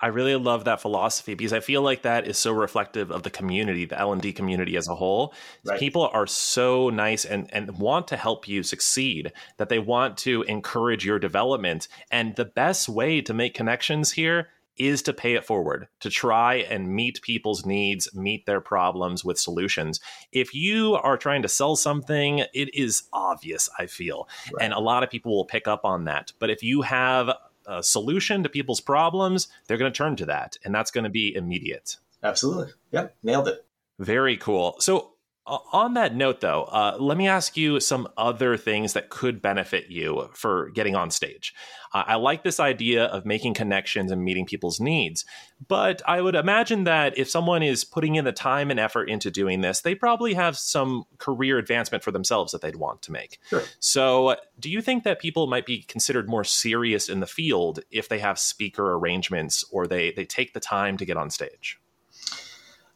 I 0.00 0.08
really 0.08 0.36
love 0.36 0.64
that 0.64 0.80
philosophy 0.80 1.34
because 1.34 1.52
I 1.52 1.60
feel 1.60 1.82
like 1.82 2.02
that 2.02 2.26
is 2.26 2.38
so 2.38 2.52
reflective 2.52 3.10
of 3.10 3.22
the 3.22 3.30
community, 3.30 3.84
the 3.84 3.98
L 3.98 4.12
and 4.12 4.20
D 4.20 4.32
community 4.32 4.76
as 4.76 4.88
a 4.88 4.94
whole. 4.94 5.34
Right. 5.64 5.78
People 5.78 6.08
are 6.12 6.26
so 6.26 6.90
nice 6.90 7.24
and 7.24 7.52
and 7.52 7.78
want 7.78 8.08
to 8.08 8.16
help 8.16 8.48
you 8.48 8.62
succeed 8.62 9.32
that 9.56 9.68
they 9.68 9.78
want 9.78 10.16
to 10.18 10.42
encourage 10.42 11.04
your 11.04 11.18
development. 11.18 11.88
And 12.10 12.36
the 12.36 12.44
best 12.44 12.88
way 12.88 13.20
to 13.22 13.34
make 13.34 13.54
connections 13.54 14.12
here 14.12 14.48
is 14.76 15.02
to 15.02 15.12
pay 15.12 15.34
it 15.34 15.44
forward, 15.44 15.86
to 16.00 16.10
try 16.10 16.54
and 16.56 16.92
meet 16.94 17.22
people's 17.22 17.64
needs, 17.64 18.12
meet 18.14 18.44
their 18.46 18.60
problems 18.60 19.24
with 19.24 19.38
solutions. 19.38 20.00
If 20.32 20.54
you 20.54 20.94
are 20.94 21.16
trying 21.16 21.42
to 21.42 21.48
sell 21.48 21.76
something, 21.76 22.40
it 22.52 22.74
is 22.74 23.04
obvious, 23.12 23.70
I 23.78 23.86
feel. 23.86 24.28
Right. 24.52 24.64
And 24.64 24.72
a 24.72 24.80
lot 24.80 25.02
of 25.02 25.10
people 25.10 25.34
will 25.34 25.44
pick 25.44 25.68
up 25.68 25.84
on 25.84 26.04
that. 26.04 26.32
But 26.38 26.50
if 26.50 26.62
you 26.62 26.82
have 26.82 27.30
a 27.66 27.82
solution 27.82 28.42
to 28.42 28.48
people's 28.48 28.80
problems, 28.80 29.48
they're 29.66 29.78
going 29.78 29.92
to 29.92 29.96
turn 29.96 30.16
to 30.16 30.26
that, 30.26 30.58
and 30.64 30.74
that's 30.74 30.90
going 30.90 31.04
to 31.04 31.10
be 31.10 31.34
immediate. 31.34 31.96
Absolutely. 32.22 32.72
Yep. 32.92 33.16
Nailed 33.22 33.48
it. 33.48 33.64
Very 33.98 34.36
cool. 34.36 34.76
So, 34.80 35.13
on 35.46 35.94
that 35.94 36.14
note, 36.14 36.40
though, 36.40 36.62
uh, 36.64 36.96
let 36.98 37.18
me 37.18 37.28
ask 37.28 37.56
you 37.56 37.78
some 37.78 38.08
other 38.16 38.56
things 38.56 38.94
that 38.94 39.10
could 39.10 39.42
benefit 39.42 39.90
you 39.90 40.30
for 40.32 40.70
getting 40.70 40.96
on 40.96 41.10
stage. 41.10 41.54
Uh, 41.92 42.04
I 42.06 42.14
like 42.14 42.44
this 42.44 42.58
idea 42.58 43.04
of 43.04 43.26
making 43.26 43.52
connections 43.52 44.10
and 44.10 44.24
meeting 44.24 44.46
people's 44.46 44.80
needs, 44.80 45.26
but 45.68 46.00
I 46.06 46.22
would 46.22 46.34
imagine 46.34 46.84
that 46.84 47.18
if 47.18 47.28
someone 47.28 47.62
is 47.62 47.84
putting 47.84 48.14
in 48.14 48.24
the 48.24 48.32
time 48.32 48.70
and 48.70 48.80
effort 48.80 49.10
into 49.10 49.30
doing 49.30 49.60
this, 49.60 49.82
they 49.82 49.94
probably 49.94 50.32
have 50.32 50.56
some 50.56 51.04
career 51.18 51.58
advancement 51.58 52.02
for 52.02 52.10
themselves 52.10 52.52
that 52.52 52.62
they'd 52.62 52.76
want 52.76 53.02
to 53.02 53.12
make. 53.12 53.38
Sure. 53.50 53.62
So, 53.80 54.36
do 54.58 54.70
you 54.70 54.80
think 54.80 55.04
that 55.04 55.20
people 55.20 55.46
might 55.46 55.66
be 55.66 55.82
considered 55.82 56.26
more 56.26 56.44
serious 56.44 57.10
in 57.10 57.20
the 57.20 57.26
field 57.26 57.80
if 57.90 58.08
they 58.08 58.18
have 58.18 58.38
speaker 58.38 58.94
arrangements 58.94 59.62
or 59.70 59.86
they, 59.86 60.10
they 60.12 60.24
take 60.24 60.54
the 60.54 60.60
time 60.60 60.96
to 60.96 61.04
get 61.04 61.18
on 61.18 61.28
stage? 61.28 61.78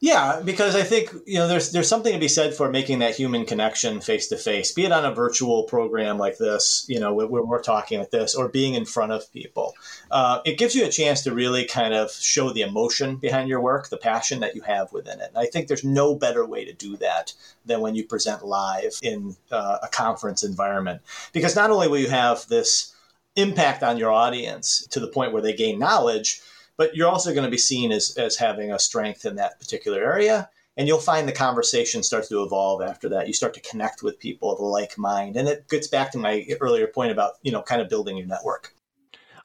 Yeah, 0.01 0.41
because 0.45 0.77
I 0.77 0.85
think 0.85 1.13
you 1.27 1.39
know 1.39 1.49
there's 1.49 1.73
there's 1.73 1.89
something 1.89 2.13
to 2.13 2.21
be 2.21 2.29
said 2.29 2.55
for 2.55 2.71
making 2.71 3.01
that 3.01 3.17
human 3.17 3.45
connection 3.45 4.01
face 4.01 4.29
to 4.29 4.37
face, 4.37 4.71
be 4.71 4.85
it 4.85 4.93
on 4.93 5.05
a 5.05 5.13
virtual 5.13 5.65
program 5.65 6.19
like 6.19 6.39
this, 6.39 6.87
you 6.89 7.01
know, 7.01 7.13
where, 7.13 7.27
we're 7.27 7.61
talking 7.61 7.99
like 7.99 8.11
this, 8.11 8.37
or 8.37 8.49
being 8.49 8.75
in 8.75 8.85
front 8.85 9.11
of 9.11 9.33
people. 9.33 9.75
Uh, 10.13 10.39
it 10.45 10.57
gives 10.57 10.77
you 10.77 10.85
a 10.85 10.89
chance 10.89 11.23
to 11.23 11.35
really 11.35 11.65
kind 11.65 11.95
of 11.95 12.13
show 12.13 12.53
the 12.53 12.63
emotion 12.63 13.17
behind 13.17 13.49
your 13.49 13.61
work, 13.61 13.89
the 13.89 13.97
passion 13.97 14.39
that 14.39 14.55
you 14.55 14.63
have 14.63 14.93
within 14.93 15.21
it. 15.21 15.31
And 15.35 15.39
I 15.39 15.47
think 15.47 15.67
there's 15.67 15.85
no 15.85 16.15
better 16.15 16.47
way 16.47 16.65
to 16.65 16.73
do 16.73 16.97
that 16.99 17.33
than 17.67 17.81
when 17.81 17.97
you 17.97 18.05
present 18.05 18.45
live 18.45 18.93
in 19.03 19.35
uh, 19.51 19.79
a 19.83 19.89
conference 19.89 20.45
environment, 20.45 21.03
because 21.33 21.57
not 21.57 21.73
only 21.73 21.89
will 21.89 21.99
you 21.99 22.11
have 22.11 22.47
this 22.47 22.95
impact 23.35 23.83
on 23.83 23.99
your 23.99 24.13
audience 24.13 24.87
to 24.91 25.01
the 25.01 25.09
point 25.09 25.33
where 25.33 25.43
they 25.43 25.55
gain 25.55 25.79
knowledge 25.79 26.41
but 26.79 26.97
you're 26.97 27.09
also 27.09 27.35
going 27.35 27.45
to 27.45 27.51
be 27.51 27.59
seen 27.59 27.93
as, 27.93 28.17
as 28.17 28.37
having 28.37 28.73
a 28.73 28.79
strength 28.79 29.27
in 29.27 29.37
that 29.37 29.61
particular 29.61 30.01
area 30.01 30.49
and 30.79 30.87
you'll 30.87 30.99
find 30.99 31.29
the 31.29 31.33
conversation 31.33 32.05
starts 32.05 32.29
to 32.29 32.45
evolve 32.45 32.81
after 32.81 33.09
that. 33.09 33.27
You 33.27 33.35
start 33.35 33.53
to 33.55 33.61
connect 33.61 34.01
with 34.01 34.21
people 34.21 34.53
of 34.53 34.61
a 34.61 34.65
like 34.65 34.97
mind 34.97 35.37
and 35.37 35.49
it 35.49 35.69
gets 35.69 35.89
back 35.89 36.13
to 36.13 36.19
my 36.19 36.47
earlier 36.61 36.87
point 36.87 37.11
about 37.13 37.35
you 37.43 37.53
know 37.53 37.63
kind 37.63 37.83
of 37.83 37.91
building 37.91 38.17
your 38.17 38.27
network 38.27 38.73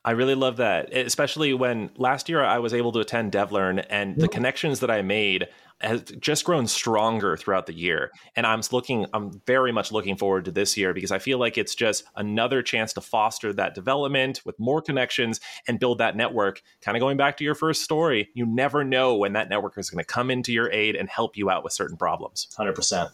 I 0.06 0.12
really 0.12 0.36
love 0.36 0.58
that, 0.58 0.94
especially 0.94 1.54
when 1.54 1.90
last 1.96 2.28
year 2.28 2.44
I 2.44 2.60
was 2.60 2.74
able 2.74 2.92
to 2.92 3.00
attend 3.00 3.32
DevLearn 3.32 3.86
and 3.90 4.18
the 4.18 4.28
connections 4.28 4.82
that 4.82 4.92
I 4.92 5.02
made 5.02 5.48
has 5.80 6.02
just 6.20 6.44
grown 6.46 6.68
stronger 6.68 7.38
throughout 7.38 7.68
the 7.68 7.74
year. 7.74 8.12
And 8.36 8.46
I'm 8.46 8.62
looking, 8.72 9.06
I'm 9.14 9.42
very 9.46 9.72
much 9.72 9.92
looking 9.92 10.16
forward 10.18 10.46
to 10.46 10.52
this 10.52 10.78
year 10.78 10.94
because 10.94 11.12
I 11.12 11.20
feel 11.20 11.38
like 11.38 11.58
it's 11.58 11.76
just 11.76 12.04
another 12.16 12.62
chance 12.62 12.94
to 12.94 13.02
foster 13.02 13.54
that 13.54 13.76
development 13.76 14.42
with 14.46 14.60
more 14.60 14.82
connections 14.82 15.40
and 15.68 15.80
build 15.80 15.98
that 16.00 16.16
network. 16.16 16.62
Kind 16.82 16.98
of 16.98 17.02
going 17.02 17.18
back 17.18 17.38
to 17.38 17.44
your 17.44 17.56
first 17.56 17.82
story, 17.82 18.30
you 18.34 18.46
never 18.46 18.84
know 18.84 19.16
when 19.16 19.34
that 19.34 19.50
network 19.50 19.78
is 19.78 19.90
going 19.90 20.04
to 20.04 20.06
come 20.06 20.32
into 20.32 20.52
your 20.52 20.72
aid 20.72 20.96
and 20.96 21.10
help 21.10 21.38
you 21.38 21.50
out 21.50 21.64
with 21.64 21.74
certain 21.74 21.98
problems. 21.98 22.48
100%. 22.58 23.10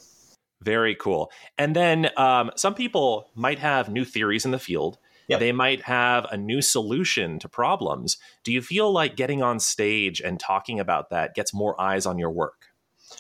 Very 0.62 0.96
cool. 0.96 1.32
And 1.58 1.76
then 1.76 2.10
um, 2.18 2.52
some 2.56 2.76
people 2.76 3.30
might 3.34 3.60
have 3.60 3.90
new 3.90 4.04
theories 4.04 4.46
in 4.46 4.52
the 4.52 4.60
field. 4.60 4.98
Yep. 5.30 5.40
They 5.40 5.52
might 5.52 5.84
have 5.84 6.26
a 6.32 6.38
new 6.38 6.62
solution 6.62 7.40
to 7.40 7.48
problems. 7.48 8.18
Do 8.44 8.52
you 8.52 8.62
feel 8.62 8.92
like 8.92 9.16
getting 9.16 9.44
on 9.44 9.60
stage 9.60 10.22
and 10.22 10.40
talking 10.40 10.80
about 10.80 11.12
that 11.12 11.36
gets 11.36 11.54
more 11.54 11.80
eyes 11.80 12.06
on 12.06 12.18
your 12.18 12.32
work? 12.32 12.66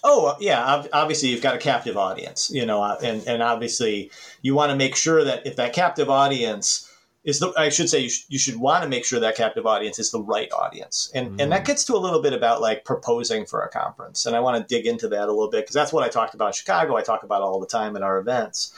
Oh 0.03 0.35
yeah, 0.39 0.85
obviously 0.93 1.29
you've 1.29 1.41
got 1.41 1.55
a 1.55 1.59
captive 1.59 1.97
audience, 1.97 2.49
you 2.51 2.65
know, 2.65 2.81
uh, 2.81 2.97
and 3.03 3.27
and 3.27 3.43
obviously 3.43 4.11
you 4.41 4.55
want 4.55 4.71
to 4.71 4.75
make 4.75 4.95
sure 4.95 5.23
that 5.23 5.45
if 5.45 5.55
that 5.55 5.73
captive 5.73 6.09
audience 6.09 6.89
is 7.23 7.39
the 7.39 7.51
I 7.57 7.69
should 7.69 7.89
say 7.89 8.01
you, 8.01 8.09
sh- 8.09 8.25
you 8.29 8.39
should 8.39 8.55
want 8.55 8.83
to 8.83 8.89
make 8.89 9.03
sure 9.03 9.19
that 9.19 9.35
captive 9.35 9.65
audience 9.65 9.99
is 9.99 10.11
the 10.11 10.21
right 10.21 10.51
audience, 10.51 11.11
and 11.13 11.31
mm. 11.31 11.41
and 11.41 11.51
that 11.51 11.63
mm. 11.63 11.67
gets 11.67 11.83
to 11.85 11.95
a 11.95 11.97
little 11.97 12.21
bit 12.21 12.33
about 12.33 12.61
like 12.61 12.85
proposing 12.85 13.45
for 13.45 13.61
a 13.61 13.69
conference, 13.69 14.25
and 14.25 14.35
I 14.35 14.39
want 14.39 14.57
to 14.57 14.75
dig 14.75 14.85
into 14.85 15.07
that 15.09 15.27
a 15.27 15.31
little 15.31 15.49
bit 15.49 15.63
because 15.63 15.75
that's 15.75 15.91
what 15.91 16.03
I 16.03 16.09
talked 16.09 16.33
about 16.33 16.47
in 16.47 16.53
Chicago. 16.53 16.95
I 16.95 17.01
talk 17.01 17.23
about 17.23 17.41
all 17.41 17.59
the 17.59 17.67
time 17.67 17.95
at 17.95 18.03
our 18.03 18.19
events, 18.19 18.73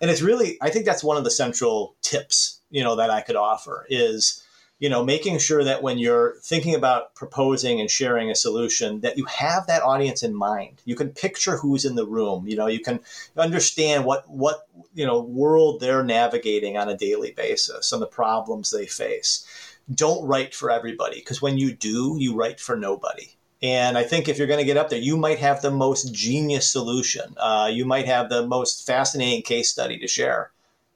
and 0.00 0.10
it's 0.10 0.22
really 0.22 0.58
I 0.60 0.70
think 0.70 0.84
that's 0.84 1.04
one 1.04 1.16
of 1.16 1.24
the 1.24 1.30
central 1.30 1.94
tips 2.02 2.60
you 2.70 2.82
know 2.82 2.96
that 2.96 3.10
I 3.10 3.20
could 3.20 3.36
offer 3.36 3.86
is 3.88 4.42
you 4.78 4.88
know 4.88 5.04
making 5.04 5.38
sure 5.38 5.64
that 5.64 5.82
when 5.82 5.98
you're 5.98 6.36
thinking 6.42 6.74
about 6.74 7.14
proposing 7.14 7.80
and 7.80 7.90
sharing 7.90 8.30
a 8.30 8.34
solution 8.34 9.00
that 9.00 9.16
you 9.16 9.24
have 9.24 9.66
that 9.66 9.82
audience 9.82 10.22
in 10.22 10.34
mind. 10.34 10.80
You 10.84 10.94
can 10.94 11.10
picture 11.10 11.56
who's 11.56 11.84
in 11.84 11.94
the 11.94 12.06
room 12.06 12.46
you 12.46 12.56
know 12.56 12.66
you 12.66 12.80
can 12.80 13.00
understand 13.36 14.04
what 14.04 14.28
what 14.28 14.68
you 14.94 15.06
know 15.06 15.20
world 15.20 15.80
they're 15.80 16.04
navigating 16.04 16.76
on 16.76 16.88
a 16.88 16.96
daily 16.96 17.32
basis 17.32 17.92
and 17.92 18.02
the 18.02 18.06
problems 18.06 18.70
they 18.70 18.86
face. 18.86 19.46
Don't 19.92 20.26
write 20.26 20.54
for 20.54 20.70
everybody 20.70 21.20
because 21.20 21.40
when 21.40 21.56
you 21.56 21.72
do 21.72 22.16
you 22.18 22.34
write 22.34 22.60
for 22.60 22.76
nobody 22.76 23.37
and 23.60 23.98
I 23.98 24.04
think 24.04 24.28
if 24.28 24.38
you're 24.38 24.46
going 24.46 24.60
to 24.60 24.66
get 24.66 24.76
up 24.76 24.88
there, 24.88 25.00
you 25.00 25.16
might 25.16 25.38
have 25.38 25.62
the 25.62 25.70
most 25.70 26.14
genius 26.14 26.70
solution. 26.70 27.34
Uh, 27.36 27.68
you 27.72 27.84
might 27.84 28.06
have 28.06 28.28
the 28.28 28.46
most 28.46 28.86
fascinating 28.86 29.42
case 29.42 29.70
study 29.70 29.98
to 29.98 30.06
share. 30.06 30.52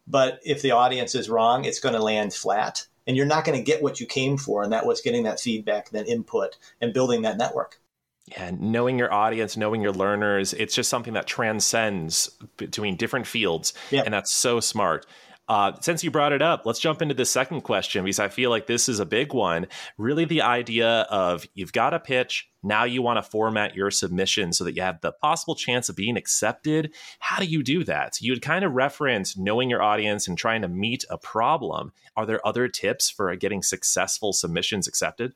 But 0.07 0.40
if 0.45 0.62
the 0.62 0.73
audience 0.73 1.14
is 1.14 1.28
wrong, 1.28 1.64
it's 1.64 1.81
going 1.81 1.95
to 1.95 2.02
land 2.02 2.35
flat 2.35 2.87
and 3.07 3.16
you're 3.16 3.26
not 3.26 3.45
going 3.45 3.59
to 3.59 3.64
get 3.64 3.83
what 3.83 4.00
you 4.00 4.07
came 4.07 4.37
for. 4.37 4.62
And 4.62 4.73
that 4.73 4.87
was 4.87 5.00
getting 5.00 5.25
that 5.25 5.40
feedback, 5.40 5.90
that 5.90 6.09
input, 6.09 6.57
and 6.81 6.92
building 6.92 7.23
that 7.23 7.37
network. 7.37 7.81
Yeah, 8.26 8.52
knowing 8.57 8.99
your 8.99 9.12
audience, 9.12 9.57
knowing 9.57 9.83
your 9.83 9.92
learners, 9.92 10.54
it's 10.54 10.75
just 10.75 10.88
something 10.88 11.14
that 11.14 11.26
transcends 11.26 12.31
between 12.57 12.97
different 12.97 13.26
fields. 13.26 13.75
Yeah. 13.90 14.02
And 14.04 14.14
that's 14.14 14.33
so 14.33 14.61
smart. 14.61 15.07
Uh, 15.52 15.71
since 15.82 16.02
you 16.02 16.11
brought 16.11 16.32
it 16.32 16.40
up, 16.40 16.64
let's 16.64 16.78
jump 16.78 17.02
into 17.02 17.12
the 17.12 17.26
second 17.26 17.61
question 17.61 18.02
because 18.02 18.18
I 18.18 18.28
feel 18.28 18.49
like 18.49 18.66
this 18.66 18.88
is 18.88 19.00
a 19.00 19.04
big 19.04 19.35
one. 19.35 19.66
Really, 19.99 20.25
the 20.25 20.40
idea 20.40 21.02
of 21.11 21.47
you've 21.52 21.75
got 21.75 21.92
a 21.92 22.00
pitch, 22.00 22.49
now 22.62 22.85
you 22.85 23.02
want 23.02 23.23
to 23.23 23.30
format 23.30 23.75
your 23.75 23.90
submission 23.90 24.54
so 24.54 24.64
that 24.64 24.75
you 24.75 24.80
have 24.80 25.02
the 25.02 25.12
possible 25.12 25.54
chance 25.54 25.90
of 25.90 25.97
being 25.97 26.16
accepted. 26.16 26.94
How 27.18 27.38
do 27.38 27.44
you 27.44 27.62
do 27.62 27.85
that? 27.85 28.18
You 28.18 28.32
would 28.32 28.40
kind 28.40 28.64
of 28.64 28.73
reference 28.73 29.37
knowing 29.37 29.68
your 29.68 29.82
audience 29.82 30.26
and 30.26 30.38
trying 30.38 30.62
to 30.62 30.68
meet 30.68 31.04
a 31.11 31.18
problem. 31.18 31.92
Are 32.16 32.25
there 32.25 32.47
other 32.47 32.66
tips 32.66 33.11
for 33.11 33.37
getting 33.37 33.62
successful 33.62 34.32
submissions 34.32 34.88
accepted? 34.88 35.35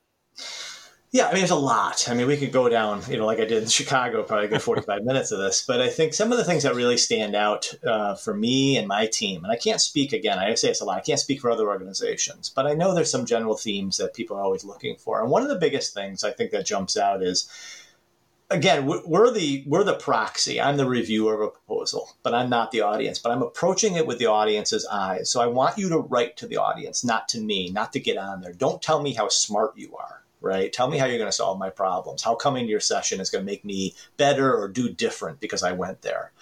Yeah, 1.13 1.29
I 1.29 1.31
mean, 1.31 1.39
there's 1.39 1.51
a 1.51 1.57
lot. 1.57 2.09
I 2.09 2.15
mean, 2.15 2.27
we 2.27 2.37
could 2.37 2.53
go 2.53 2.69
down, 2.69 3.01
you 3.09 3.17
know, 3.17 3.27
like 3.27 3.39
I 3.39 3.45
did 3.45 3.63
in 3.63 3.69
Chicago, 3.69 4.23
probably 4.25 4.49
good 4.49 4.61
45 4.71 5.05
minutes 5.05 5.31
of 5.31 5.39
this. 5.39 5.65
But 5.65 5.81
I 5.81 5.89
think 5.89 6.13
some 6.13 6.33
of 6.33 6.39
the 6.39 6.45
things 6.45 6.65
that 6.65 6.75
really 6.75 6.97
stand 6.97 7.37
out 7.37 7.73
uh, 7.87 8.17
for 8.17 8.35
me 8.35 8.77
and 8.77 8.89
my 8.89 9.07
team, 9.07 9.45
and 9.45 9.53
I 9.53 9.57
can't 9.57 9.81
speak 9.81 10.13
again, 10.13 10.39
I 10.39 10.55
say 10.55 10.69
it's 10.69 10.81
a 10.81 10.85
lot, 10.85 10.99
I 10.99 11.03
can't 11.03 11.21
speak 11.21 11.41
for 11.41 11.51
other 11.51 11.69
organizations, 11.69 12.51
but 12.51 12.67
I 12.67 12.75
know 12.75 12.93
there's 12.93 13.11
some 13.11 13.25
general 13.25 13.57
themes 13.57 13.99
that 13.99 14.15
people 14.15 14.37
are 14.37 14.43
always 14.43 14.65
looking 14.65 14.97
for. 14.97 15.21
And 15.23 15.31
one 15.31 15.43
of 15.43 15.49
the 15.49 15.57
biggest 15.57 15.95
things 15.95 16.25
I 16.25 16.33
think 16.33 16.51
that 16.51 16.67
jumps 16.67 16.97
out 16.97 17.23
is, 17.23 17.49
again, 18.51 18.85
we're 18.85 19.31
the 19.31 19.65
we're 19.67 19.85
the 19.85 19.95
proxy. 19.95 20.61
I'm 20.61 20.77
the 20.77 20.89
reviewer 20.89 21.35
of 21.35 21.41
a 21.41 21.51
proposal, 21.51 22.17
but 22.25 22.35
I'm 22.35 22.51
not 22.51 22.73
the 22.73 22.81
audience. 22.81 23.21
But 23.21 23.33
I'm 23.33 23.43
approaching 23.43 23.95
it 23.95 24.07
with 24.07 24.19
the 24.19 24.27
audience's 24.27 24.87
eyes. 24.91 25.31
So 25.31 25.41
I 25.41 25.47
want 25.47 25.79
you 25.79 25.89
to 25.89 25.99
write 25.99 26.37
to 26.39 26.47
the 26.47 26.57
audience, 26.57 27.05
not 27.05 27.29
to 27.29 27.41
me, 27.41 27.71
not 27.71 27.93
to 27.93 28.01
get 28.01 28.19
on 28.19 28.41
there. 28.41 28.53
Don't 28.53 28.83
tell 28.83 29.01
me 29.01 29.15
how 29.15 29.29
smart 29.29 29.73
you 29.77 29.97
are 29.97 30.26
right? 30.47 30.73
Tell 30.73 30.89
me 30.89 30.99
how 30.99 31.07
you're 31.07 31.19
going 31.19 31.31
to 31.31 31.37
solve 31.37 31.59
my 31.59 31.71
problems. 31.71 32.23
How 32.23 32.35
coming 32.35 32.65
to 32.65 32.71
your 32.71 32.81
session 32.81 33.21
is 33.21 33.31
going 33.31 33.45
to 33.45 33.51
make 33.51 33.65
me 33.65 33.95
better 34.17 34.55
or 34.57 34.69
do 34.69 34.89
different 34.89 35.41
because 35.41 35.63
I 35.63 35.73
went 35.73 36.03
there. 36.03 36.33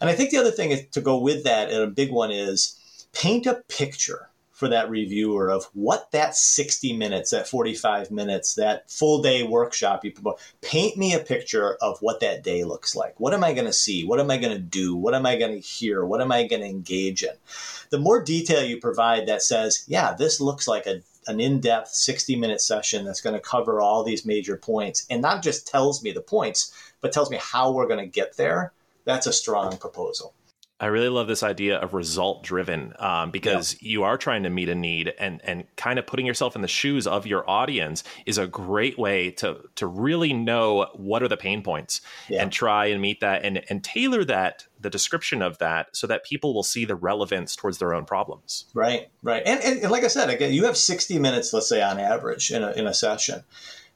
And 0.00 0.10
I 0.10 0.14
think 0.14 0.30
the 0.30 0.38
other 0.38 0.50
thing 0.50 0.70
is, 0.70 0.86
to 0.92 1.00
go 1.00 1.18
with 1.18 1.44
that, 1.44 1.70
and 1.70 1.82
a 1.82 1.86
big 1.86 2.10
one 2.10 2.30
is 2.30 2.78
paint 3.12 3.46
a 3.46 3.62
picture 3.68 4.30
for 4.54 4.68
that 4.68 4.88
reviewer 4.88 5.50
of 5.50 5.64
what 5.74 6.12
that 6.12 6.36
60 6.36 6.92
minutes, 6.96 7.30
that 7.30 7.48
45 7.48 8.12
minutes, 8.12 8.54
that 8.54 8.88
full 8.88 9.20
day 9.20 9.42
workshop 9.42 10.04
you 10.04 10.12
promote. 10.12 10.40
Paint 10.62 10.96
me 10.96 11.12
a 11.12 11.18
picture 11.18 11.74
of 11.82 11.98
what 12.00 12.20
that 12.20 12.44
day 12.44 12.62
looks 12.62 12.94
like. 12.94 13.18
What 13.18 13.34
am 13.34 13.42
I 13.42 13.52
going 13.52 13.66
to 13.66 13.72
see? 13.72 14.04
What 14.04 14.20
am 14.20 14.30
I 14.30 14.36
going 14.36 14.52
to 14.52 14.62
do? 14.62 14.94
What 14.94 15.14
am 15.14 15.26
I 15.26 15.36
going 15.36 15.52
to 15.52 15.58
hear? 15.58 16.04
What 16.04 16.20
am 16.20 16.30
I 16.30 16.46
going 16.46 16.62
to 16.62 16.68
engage 16.68 17.24
in? 17.24 17.34
The 17.90 17.98
more 17.98 18.22
detail 18.22 18.62
you 18.62 18.78
provide 18.78 19.26
that 19.26 19.42
says, 19.42 19.84
yeah, 19.88 20.14
this 20.14 20.40
looks 20.40 20.68
like 20.68 20.86
a 20.86 21.02
an 21.26 21.40
in-depth 21.40 21.88
60 21.88 22.36
minute 22.36 22.60
session 22.60 23.04
that's 23.04 23.20
going 23.20 23.34
to 23.34 23.40
cover 23.40 23.80
all 23.80 24.04
these 24.04 24.26
major 24.26 24.56
points 24.56 25.06
and 25.10 25.22
not 25.22 25.42
just 25.42 25.66
tells 25.66 26.02
me 26.02 26.12
the 26.12 26.20
points 26.20 26.72
but 27.00 27.12
tells 27.12 27.30
me 27.30 27.38
how 27.40 27.72
we're 27.72 27.88
going 27.88 28.04
to 28.04 28.06
get 28.06 28.36
there 28.36 28.72
that's 29.04 29.26
a 29.26 29.32
strong 29.32 29.76
proposal 29.76 30.34
I 30.80 30.86
really 30.86 31.08
love 31.08 31.28
this 31.28 31.44
idea 31.44 31.78
of 31.78 31.94
result 31.94 32.42
driven 32.42 32.94
um, 32.98 33.30
because 33.30 33.74
yeah. 33.80 33.90
you 33.90 34.02
are 34.02 34.18
trying 34.18 34.42
to 34.42 34.50
meet 34.50 34.68
a 34.68 34.74
need 34.74 35.14
and 35.18 35.40
and 35.44 35.64
kind 35.76 36.00
of 36.00 36.06
putting 36.06 36.26
yourself 36.26 36.56
in 36.56 36.62
the 36.62 36.68
shoes 36.68 37.06
of 37.06 37.26
your 37.26 37.48
audience 37.48 38.02
is 38.26 38.38
a 38.38 38.46
great 38.48 38.98
way 38.98 39.30
to 39.30 39.60
to 39.76 39.86
really 39.86 40.32
know 40.32 40.88
what 40.94 41.22
are 41.22 41.28
the 41.28 41.36
pain 41.36 41.62
points 41.62 42.00
yeah. 42.28 42.42
and 42.42 42.50
try 42.50 42.86
and 42.86 43.00
meet 43.00 43.20
that 43.20 43.44
and 43.44 43.64
and 43.70 43.84
tailor 43.84 44.24
that 44.24 44.66
the 44.80 44.90
description 44.90 45.42
of 45.42 45.58
that 45.58 45.94
so 45.96 46.08
that 46.08 46.24
people 46.24 46.52
will 46.52 46.64
see 46.64 46.84
the 46.84 46.96
relevance 46.96 47.54
towards 47.54 47.78
their 47.78 47.94
own 47.94 48.04
problems. 48.04 48.66
Right, 48.74 49.08
right, 49.22 49.42
and 49.46 49.60
and, 49.60 49.80
and 49.80 49.92
like 49.92 50.02
I 50.02 50.08
said, 50.08 50.28
again, 50.28 50.52
you 50.52 50.64
have 50.64 50.76
sixty 50.76 51.20
minutes, 51.20 51.52
let's 51.52 51.68
say 51.68 51.82
on 51.82 52.00
average 52.00 52.50
in 52.50 52.64
a 52.64 52.72
in 52.72 52.86
a 52.88 52.94
session. 52.94 53.44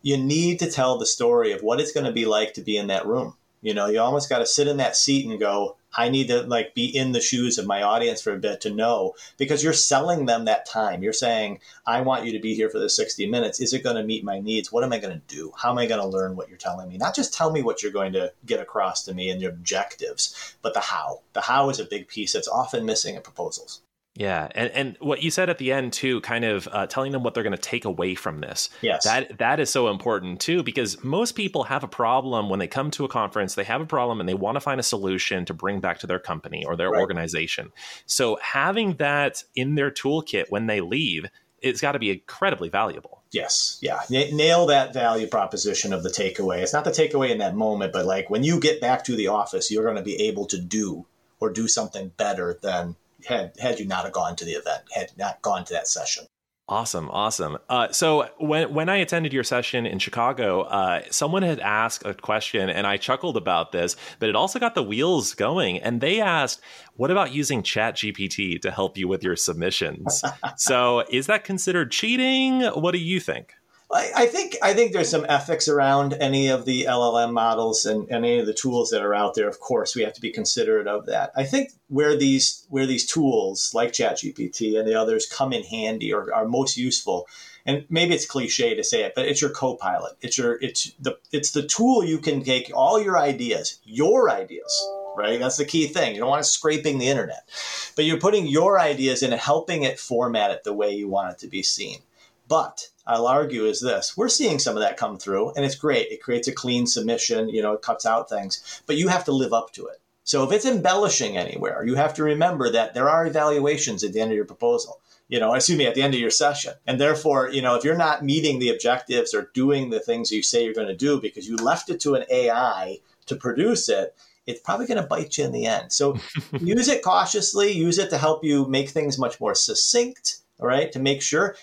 You 0.00 0.16
need 0.16 0.61
to 0.61 0.70
tell 0.70 0.97
the 0.97 1.06
story 1.06 1.50
of 1.50 1.62
what 1.62 1.80
it's 1.80 1.90
going 1.90 2.06
to 2.06 2.12
be 2.12 2.25
like 2.25 2.54
to 2.54 2.61
be 2.61 2.76
in 2.76 2.87
that 2.87 3.04
room. 3.04 3.35
You 3.60 3.74
know, 3.74 3.86
you 3.86 4.00
almost 4.00 4.28
got 4.28 4.38
to 4.38 4.46
sit 4.46 4.68
in 4.68 4.76
that 4.76 4.96
seat 4.96 5.26
and 5.26 5.38
go, 5.38 5.76
I 5.96 6.08
need 6.10 6.28
to 6.28 6.42
like 6.42 6.74
be 6.74 6.84
in 6.84 7.12
the 7.12 7.20
shoes 7.20 7.58
of 7.58 7.66
my 7.66 7.82
audience 7.82 8.20
for 8.20 8.32
a 8.32 8.38
bit 8.38 8.60
to 8.62 8.74
know 8.74 9.14
because 9.36 9.64
you're 9.64 9.72
selling 9.72 10.26
them 10.26 10.44
that 10.44 10.66
time. 10.66 11.02
You're 11.02 11.12
saying, 11.12 11.60
I 11.86 12.02
want 12.02 12.24
you 12.24 12.32
to 12.32 12.40
be 12.40 12.54
here 12.54 12.68
for 12.68 12.78
the 12.78 12.90
60 12.90 13.26
minutes. 13.28 13.60
Is 13.60 13.72
it 13.72 13.82
going 13.82 13.96
to 13.96 14.04
meet 14.04 14.22
my 14.22 14.38
needs? 14.38 14.70
What 14.70 14.84
am 14.84 14.92
I 14.92 14.98
going 14.98 15.14
to 15.14 15.34
do? 15.34 15.52
How 15.56 15.70
am 15.70 15.78
I 15.78 15.86
going 15.86 16.00
to 16.00 16.06
learn 16.06 16.36
what 16.36 16.48
you're 16.48 16.58
telling 16.58 16.88
me? 16.88 16.98
Not 16.98 17.16
just 17.16 17.34
tell 17.34 17.50
me 17.50 17.62
what 17.62 17.82
you're 17.82 17.92
going 17.92 18.12
to 18.12 18.32
get 18.46 18.60
across 18.60 19.04
to 19.04 19.14
me 19.14 19.30
and 19.30 19.40
your 19.40 19.50
objectives, 19.50 20.56
but 20.62 20.74
the 20.74 20.80
how. 20.80 21.22
The 21.32 21.40
how 21.40 21.70
is 21.70 21.80
a 21.80 21.84
big 21.84 22.06
piece 22.06 22.34
that's 22.34 22.48
often 22.48 22.84
missing 22.84 23.16
in 23.16 23.22
proposals. 23.22 23.80
Yeah, 24.18 24.48
and 24.56 24.70
and 24.72 24.96
what 24.98 25.22
you 25.22 25.30
said 25.30 25.48
at 25.48 25.58
the 25.58 25.70
end 25.70 25.92
too, 25.92 26.20
kind 26.22 26.44
of 26.44 26.68
uh, 26.72 26.88
telling 26.88 27.12
them 27.12 27.22
what 27.22 27.34
they're 27.34 27.44
going 27.44 27.54
to 27.54 27.56
take 27.56 27.84
away 27.84 28.16
from 28.16 28.40
this. 28.40 28.68
Yes, 28.80 29.04
that 29.04 29.38
that 29.38 29.60
is 29.60 29.70
so 29.70 29.88
important 29.88 30.40
too, 30.40 30.64
because 30.64 31.04
most 31.04 31.37
people 31.37 31.62
have 31.62 31.84
a 31.84 31.88
problem 31.88 32.48
when 32.50 32.58
they 32.58 32.66
come 32.66 32.90
to 32.90 33.04
a 33.04 33.08
conference. 33.08 33.54
They 33.54 33.62
have 33.62 33.80
a 33.80 33.87
problem 33.87 34.18
and 34.18 34.28
they 34.28 34.34
want 34.34 34.56
to 34.56 34.60
find 34.60 34.80
a 34.80 34.82
solution 34.82 35.44
to 35.44 35.54
bring 35.54 35.78
back 35.78 36.00
to 36.00 36.08
their 36.08 36.18
company 36.18 36.64
or 36.64 36.75
their 36.75 36.90
right. 36.90 37.00
organization. 37.00 37.70
So 38.06 38.37
having 38.42 38.94
that 38.94 39.44
in 39.54 39.76
their 39.76 39.92
toolkit 39.92 40.46
when 40.48 40.66
they 40.66 40.80
leave, 40.80 41.26
it's 41.62 41.80
got 41.80 41.92
to 41.92 42.00
be 42.00 42.10
incredibly 42.10 42.70
valuable. 42.70 43.22
Yes, 43.30 43.78
yeah, 43.80 44.00
N- 44.12 44.37
nail 44.37 44.66
that 44.66 44.92
value 44.92 45.28
proposition 45.28 45.92
of 45.92 46.02
the 46.02 46.10
takeaway. 46.10 46.58
It's 46.58 46.72
not 46.72 46.84
the 46.84 46.90
takeaway 46.90 47.30
in 47.30 47.38
that 47.38 47.54
moment, 47.54 47.92
but 47.92 48.04
like 48.04 48.30
when 48.30 48.42
you 48.42 48.58
get 48.58 48.80
back 48.80 49.04
to 49.04 49.14
the 49.14 49.28
office, 49.28 49.70
you're 49.70 49.84
going 49.84 49.94
to 49.94 50.02
be 50.02 50.16
able 50.22 50.46
to 50.46 50.58
do 50.58 51.06
or 51.38 51.52
do 51.52 51.68
something 51.68 52.10
better 52.16 52.58
than 52.60 52.96
had 53.28 53.52
had 53.58 53.78
you 53.78 53.87
not 53.87 54.04
have 54.04 54.12
gone 54.12 54.37
to 54.37 54.44
the 54.44 54.52
event, 54.52 54.82
had 54.92 55.12
not 55.16 55.40
gone 55.42 55.64
to 55.66 55.73
that 55.75 55.87
session. 55.87 56.26
Awesome, 56.70 57.08
awesome. 57.11 57.56
Uh, 57.70 57.90
so 57.92 58.28
when 58.38 58.75
when 58.75 58.90
I 58.90 58.97
attended 58.97 59.32
your 59.32 59.44
session 59.44 59.87
in 59.87 59.99
Chicago, 59.99 60.62
uh, 60.62 61.00
someone 61.11 61.42
had 61.42 61.61
asked 61.61 62.04
a 62.04 62.12
question, 62.12 62.68
and 62.68 62.87
I 62.87 62.99
chuckled 62.99 63.38
about 63.38 63.73
this, 63.73 63.97
but 64.18 64.28
it 64.28 64.37
also 64.37 64.58
got 64.58 64.75
the 64.75 64.82
wheels 64.82 65.32
going. 65.32 65.78
And 65.78 66.02
they 66.02 66.20
asked, 66.20 66.61
"What 66.94 67.11
about 67.11 67.32
using 67.32 67.62
Chat 67.62 67.97
GPT 67.97 68.61
to 68.61 68.70
help 68.70 68.99
you 68.99 69.08
with 69.08 69.25
your 69.25 69.37
submissions?" 69.37 70.23
so 70.56 71.04
is 71.08 71.26
that 71.26 71.44
considered 71.44 71.90
cheating? 71.90 72.62
What 72.62 72.92
do 72.92 72.99
you 72.99 73.18
think? 73.18 73.54
I, 73.90 74.26
think 74.26 74.57
I 74.62 74.75
think 74.75 74.92
there's 74.92 75.09
some 75.09 75.25
ethics 75.28 75.66
around 75.66 76.12
any 76.14 76.49
of 76.49 76.66
the 76.66 76.85
LLM 76.85 77.33
models 77.33 77.87
and, 77.87 78.02
and, 78.11 78.25
any 78.25 78.38
of 78.38 78.47
the 78.47 78.52
tools 78.52 78.90
that 78.90 79.02
are 79.02 79.14
out 79.14 79.35
there. 79.35 79.49
Of 79.49 79.61
course, 79.61 79.97
we 79.97 80.02
have 80.02 80.12
to 80.14 80.21
be 80.21 80.30
considerate 80.30 80.87
of 80.87 81.07
that. 81.07 81.33
I 81.37 81.45
think 81.45 81.71
where 81.88 82.16
these 82.16 82.66
where 82.68 82.87
these 82.87 83.07
tools 83.07 83.73
like 83.75 83.92
ChatGPT 83.92 84.78
and 84.78 84.87
the 84.87 84.95
others 84.95 85.26
come 85.26 85.52
in 85.52 85.62
handy 85.62 86.12
or 86.12 86.33
are 86.35 86.47
most 86.47 86.76
useful, 86.76 87.26
and 87.64 87.87
maybe 87.88 88.14
it's 88.14 88.26
cliche 88.26 88.75
to 88.75 88.85
say 88.85 89.04
it, 89.04 89.14
but 89.14 89.26
it's 89.26 89.40
your 89.40 89.50
co-pilot. 89.50 90.16
It's 90.21 90.37
your 90.37 90.59
it's 90.61 90.92
the 91.00 91.18
it's 91.33 91.52
the 91.52 91.66
tool 91.66 92.04
you 92.04 92.18
can 92.18 92.45
take 92.45 92.71
all 92.75 93.00
your 93.00 93.18
ideas, 93.18 93.80
your 93.85 94.30
ideas, 94.30 94.87
right? 95.16 95.40
That's 95.40 95.57
the 95.57 95.64
key 95.64 95.87
thing. 95.87 96.14
You 96.14 96.21
don't 96.21 96.30
want 96.30 96.42
it 96.42 96.45
scraping 96.45 96.99
the 96.99 97.09
internet, 97.09 97.49
but 97.97 98.04
you're 98.04 98.21
putting 98.21 98.47
your 98.47 98.78
ideas 98.78 99.23
in 99.23 99.33
and 99.33 99.40
helping 99.40 99.85
it 99.85 99.99
format 99.99 100.50
it 100.50 100.64
the 100.64 100.75
way 100.75 100.95
you 100.95 101.09
want 101.09 101.33
it 101.33 101.38
to 101.38 101.49
be 101.49 101.62
seen. 101.62 102.00
But 102.49 102.88
I'll 103.08 103.26
argue 103.26 103.64
is 103.64 103.80
this 103.80 104.16
we're 104.16 104.28
seeing 104.28 104.58
some 104.58 104.76
of 104.76 104.82
that 104.82 104.96
come 104.96 105.18
through, 105.18 105.52
and 105.54 105.64
it's 105.64 105.74
great. 105.74 106.12
It 106.12 106.22
creates 106.22 106.46
a 106.46 106.52
clean 106.52 106.86
submission, 106.86 107.48
you 107.48 107.62
know, 107.62 107.72
it 107.72 107.82
cuts 107.82 108.06
out 108.06 108.28
things, 108.28 108.82
but 108.86 108.96
you 108.96 109.08
have 109.08 109.24
to 109.24 109.32
live 109.32 109.52
up 109.52 109.72
to 109.72 109.86
it. 109.86 110.00
So 110.24 110.44
if 110.44 110.52
it's 110.52 110.66
embellishing 110.66 111.36
anywhere, 111.36 111.84
you 111.84 111.94
have 111.94 112.14
to 112.14 112.22
remember 112.22 112.70
that 112.70 112.94
there 112.94 113.08
are 113.08 113.26
evaluations 113.26 114.04
at 114.04 114.12
the 114.12 114.20
end 114.20 114.30
of 114.30 114.36
your 114.36 114.44
proposal 114.44 115.00
you 115.28 115.38
know, 115.38 115.52
excuse 115.52 115.78
me, 115.78 115.86
at 115.86 115.94
the 115.94 116.02
end 116.02 116.14
of 116.14 116.20
your 116.20 116.30
session. 116.30 116.72
And 116.86 116.98
therefore, 116.98 117.50
you 117.50 117.60
know, 117.60 117.74
if 117.74 117.84
you're 117.84 117.96
not 117.96 118.24
meeting 118.24 118.58
the 118.58 118.70
objectives 118.70 119.34
or 119.34 119.50
doing 119.54 119.90
the 119.90 120.00
things 120.00 120.32
you 120.32 120.42
say 120.42 120.64
you're 120.64 120.74
going 120.74 120.88
to 120.88 120.96
do 120.96 121.20
because 121.20 121.46
you 121.46 121.56
left 121.56 121.90
it 121.90 122.00
to 122.00 122.14
an 122.14 122.24
AI 122.30 122.98
to 123.26 123.36
produce 123.36 123.88
it, 123.88 124.16
it's 124.46 124.60
probably 124.60 124.86
going 124.86 125.00
to 125.00 125.06
bite 125.06 125.36
you 125.36 125.44
in 125.44 125.52
the 125.52 125.66
end. 125.66 125.92
So 125.92 126.16
use 126.60 126.88
it 126.88 127.02
cautiously, 127.02 127.72
use 127.72 127.98
it 127.98 128.08
to 128.10 128.18
help 128.18 128.42
you 128.42 128.66
make 128.66 128.88
things 128.88 129.18
much 129.18 129.38
more 129.38 129.54
succinct, 129.54 130.38
all 130.58 130.66
right, 130.66 130.90
to 130.92 130.98
make 130.98 131.20
sure. 131.20 131.54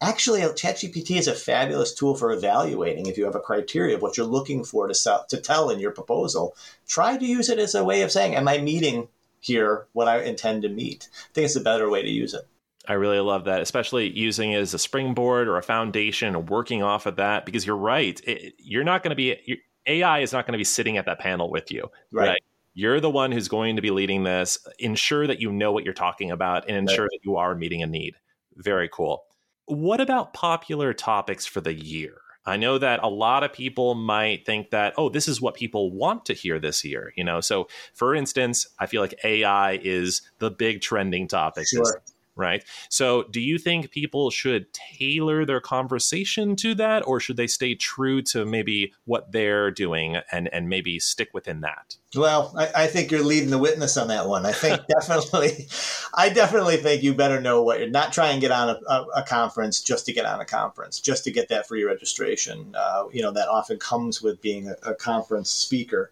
Actually, 0.00 0.42
ChatGPT 0.42 1.16
is 1.16 1.26
a 1.26 1.34
fabulous 1.34 1.94
tool 1.94 2.14
for 2.14 2.30
evaluating 2.30 3.06
if 3.06 3.16
you 3.16 3.24
have 3.24 3.34
a 3.34 3.40
criteria 3.40 3.96
of 3.96 4.02
what 4.02 4.16
you're 4.16 4.26
looking 4.26 4.62
for 4.62 4.86
to, 4.86 4.94
sell, 4.94 5.24
to 5.30 5.38
tell 5.38 5.70
in 5.70 5.80
your 5.80 5.90
proposal. 5.90 6.54
Try 6.86 7.16
to 7.16 7.24
use 7.24 7.48
it 7.48 7.58
as 7.58 7.74
a 7.74 7.84
way 7.84 8.02
of 8.02 8.12
saying, 8.12 8.34
Am 8.34 8.46
I 8.46 8.58
meeting 8.58 9.08
here 9.40 9.86
what 9.94 10.06
I 10.06 10.22
intend 10.22 10.62
to 10.62 10.68
meet? 10.68 11.08
I 11.12 11.32
think 11.32 11.46
it's 11.46 11.56
a 11.56 11.60
better 11.60 11.88
way 11.88 12.02
to 12.02 12.10
use 12.10 12.34
it. 12.34 12.46
I 12.86 12.92
really 12.92 13.20
love 13.20 13.44
that, 13.44 13.62
especially 13.62 14.10
using 14.10 14.52
it 14.52 14.60
as 14.60 14.74
a 14.74 14.78
springboard 14.78 15.48
or 15.48 15.56
a 15.56 15.62
foundation 15.62 16.36
and 16.36 16.48
working 16.48 16.82
off 16.82 17.06
of 17.06 17.16
that 17.16 17.46
because 17.46 17.66
you're 17.66 17.76
right. 17.76 18.20
It, 18.24 18.54
you're 18.58 18.84
not 18.84 19.02
going 19.02 19.10
to 19.10 19.16
be, 19.16 19.62
AI 19.86 20.20
is 20.20 20.32
not 20.32 20.46
going 20.46 20.52
to 20.52 20.58
be 20.58 20.64
sitting 20.64 20.98
at 20.98 21.06
that 21.06 21.18
panel 21.18 21.50
with 21.50 21.72
you. 21.72 21.90
Right. 22.12 22.28
right. 22.28 22.42
You're 22.74 23.00
the 23.00 23.10
one 23.10 23.32
who's 23.32 23.48
going 23.48 23.76
to 23.76 23.82
be 23.82 23.90
leading 23.90 24.24
this. 24.24 24.58
Ensure 24.78 25.26
that 25.26 25.40
you 25.40 25.50
know 25.50 25.72
what 25.72 25.84
you're 25.84 25.94
talking 25.94 26.30
about 26.30 26.68
and 26.68 26.76
ensure 26.76 27.04
right. 27.04 27.10
that 27.10 27.20
you 27.24 27.36
are 27.36 27.54
meeting 27.54 27.82
a 27.82 27.86
need. 27.86 28.16
Very 28.56 28.90
cool. 28.92 29.24
What 29.66 30.00
about 30.00 30.32
popular 30.32 30.92
topics 30.94 31.46
for 31.46 31.60
the 31.60 31.74
year? 31.74 32.20
I 32.48 32.56
know 32.56 32.78
that 32.78 33.00
a 33.02 33.08
lot 33.08 33.42
of 33.42 33.52
people 33.52 33.96
might 33.96 34.46
think 34.46 34.70
that, 34.70 34.94
oh, 34.96 35.08
this 35.08 35.26
is 35.26 35.40
what 35.40 35.54
people 35.54 35.90
want 35.90 36.24
to 36.26 36.32
hear 36.32 36.60
this 36.60 36.84
year. 36.84 37.12
You 37.16 37.24
know, 37.24 37.40
so 37.40 37.66
for 37.92 38.14
instance, 38.14 38.66
I 38.78 38.86
feel 38.86 39.02
like 39.02 39.18
AI 39.24 39.80
is 39.82 40.22
the 40.38 40.50
big 40.50 40.80
trending 40.80 41.26
topic 41.26 41.66
sure 41.68 42.02
right? 42.36 42.62
So, 42.90 43.24
do 43.24 43.40
you 43.40 43.58
think 43.58 43.90
people 43.90 44.30
should 44.30 44.72
tailor 44.72 45.44
their 45.44 45.60
conversation 45.60 46.54
to 46.56 46.74
that, 46.76 47.06
or 47.06 47.18
should 47.18 47.36
they 47.36 47.46
stay 47.46 47.74
true 47.74 48.22
to 48.22 48.44
maybe 48.44 48.92
what 49.04 49.32
they're 49.32 49.70
doing 49.70 50.16
and 50.30 50.52
and 50.52 50.68
maybe 50.68 50.98
stick 50.98 51.30
within 51.32 51.62
that? 51.62 51.96
Well, 52.14 52.54
I, 52.56 52.84
I 52.84 52.86
think 52.86 53.10
you're 53.10 53.22
leading 53.22 53.50
the 53.50 53.58
witness 53.58 53.96
on 53.96 54.08
that 54.08 54.28
one. 54.28 54.46
I 54.46 54.52
think 54.52 54.80
definitely, 55.00 55.66
I 56.14 56.28
definitely 56.28 56.76
think 56.76 57.02
you 57.02 57.14
better 57.14 57.40
know 57.40 57.62
what 57.62 57.80
you're 57.80 57.88
not 57.88 58.12
trying 58.12 58.36
to 58.36 58.40
get 58.40 58.52
on 58.52 58.70
a, 58.70 58.80
a, 58.88 59.06
a, 59.16 59.22
conference 59.22 59.80
just 59.80 60.06
to 60.06 60.12
get 60.12 60.26
on 60.26 60.40
a 60.40 60.44
conference, 60.44 61.00
just 61.00 61.24
to 61.24 61.30
get 61.30 61.48
that 61.48 61.66
free 61.66 61.84
registration. 61.84 62.74
Uh, 62.78 63.04
you 63.12 63.22
know 63.22 63.32
that 63.32 63.48
often 63.48 63.78
comes 63.78 64.22
with 64.22 64.40
being 64.40 64.68
a, 64.68 64.90
a 64.90 64.94
conference 64.94 65.50
speaker. 65.50 66.10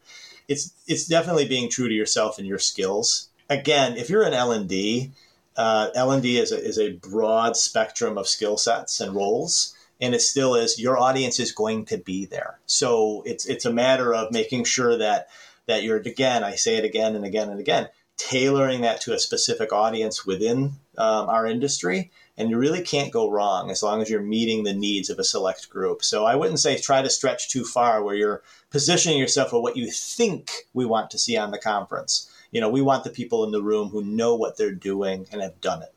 It's 0.49 0.73
it's 0.87 1.07
definitely 1.07 1.49
being 1.49 1.71
true 1.71 1.88
to 1.88 1.95
yourself 1.95 2.38
and 2.38 2.47
your 2.47 2.59
skills. 2.59 3.28
Again, 3.50 3.97
if 3.97 4.09
you're 4.09 4.23
an 4.23 4.33
L 4.33 4.52
and 4.52 4.69
D, 4.69 5.12
uh, 5.56 5.90
L&D 5.94 6.38
is 6.38 6.52
a, 6.52 6.62
is 6.62 6.78
a 6.78 6.92
broad 6.92 7.56
spectrum 7.56 8.18
of 8.18 8.28
skill 8.28 8.56
sets 8.56 9.00
and 9.00 9.14
roles 9.14 9.75
and 10.00 10.14
it 10.14 10.20
still 10.20 10.54
is 10.54 10.80
your 10.80 10.99
audience 10.99 11.38
is 11.38 11.52
going 11.52 11.84
to 11.87 11.96
be 11.96 12.26
there. 12.26 12.58
So 12.66 13.23
it's 13.25 13.46
it's 13.46 13.64
a 13.64 13.73
matter 13.73 14.12
of 14.12 14.32
making 14.32 14.64
sure 14.64 14.99
that 14.99 15.28
that 15.66 15.82
you're 15.82 15.96
again 15.96 16.44
i 16.44 16.54
say 16.54 16.76
it 16.76 16.84
again 16.84 17.16
and 17.16 17.25
again 17.25 17.49
and 17.49 17.61
again 17.61 17.88
tailoring 18.16 18.82
that 18.82 19.00
to 19.00 19.12
a 19.12 19.18
specific 19.18 19.73
audience 19.73 20.25
within 20.25 20.73
um, 20.99 21.28
our 21.28 21.46
industry 21.46 22.12
and 22.37 22.49
you 22.50 22.58
really 22.58 22.82
can't 22.82 23.12
go 23.12 23.30
wrong 23.30 23.70
as 23.70 23.82
long 23.82 24.00
as 24.00 24.08
you're 24.08 24.23
meeting 24.23 24.62
the 24.62 24.75
needs 24.75 25.11
of 25.11 25.18
a 25.18 25.25
select 25.25 25.68
group. 25.68 26.04
So 26.04 26.25
i 26.25 26.34
wouldn't 26.34 26.61
say 26.61 26.76
try 26.76 27.02
to 27.02 27.11
stretch 27.11 27.50
too 27.50 27.64
far 27.64 28.02
where 28.02 28.14
you're 28.14 28.42
positioning 28.70 29.18
yourself 29.18 29.50
for 29.50 29.62
what 29.62 29.76
you 29.76 29.90
think 29.90 30.50
we 30.75 30.84
want 30.84 31.11
to 31.11 31.18
see 31.18 31.37
on 31.37 31.50
the 31.50 31.58
conference 31.58 32.30
you 32.54 32.61
know, 32.61 32.68
we 32.68 32.80
want 32.80 33.02
the 33.02 33.11
people 33.11 33.44
in 33.44 33.50
the 33.50 33.61
room 33.61 33.88
who 33.88 34.02
know 34.02 34.37
what 34.37 34.56
they're 34.56 34.73
doing 34.73 35.26
and 35.32 35.42
have 35.42 35.61
done 35.61 35.82
it. 35.82 35.92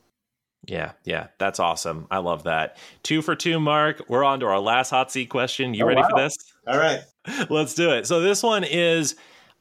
Yeah, 0.65 0.93
yeah, 1.05 1.27
that's 1.37 1.59
awesome. 1.59 2.07
I 2.09 2.17
love 2.17 2.43
that. 2.43 2.77
Two 3.03 3.21
for 3.21 3.35
two, 3.35 3.59
Mark. 3.59 4.01
We're 4.09 4.23
on 4.23 4.39
to 4.41 4.47
our 4.47 4.59
last 4.59 4.89
hot 4.89 5.11
seat 5.11 5.29
question. 5.29 5.75
You 5.75 5.85
oh, 5.85 5.87
ready 5.87 6.01
wow. 6.01 6.09
for 6.09 6.19
this? 6.19 6.35
All 6.67 6.77
right. 6.77 7.01
Let's 7.49 7.75
do 7.75 7.91
it. 7.91 8.07
So, 8.07 8.21
this 8.21 8.41
one 8.41 8.63
is 8.63 9.15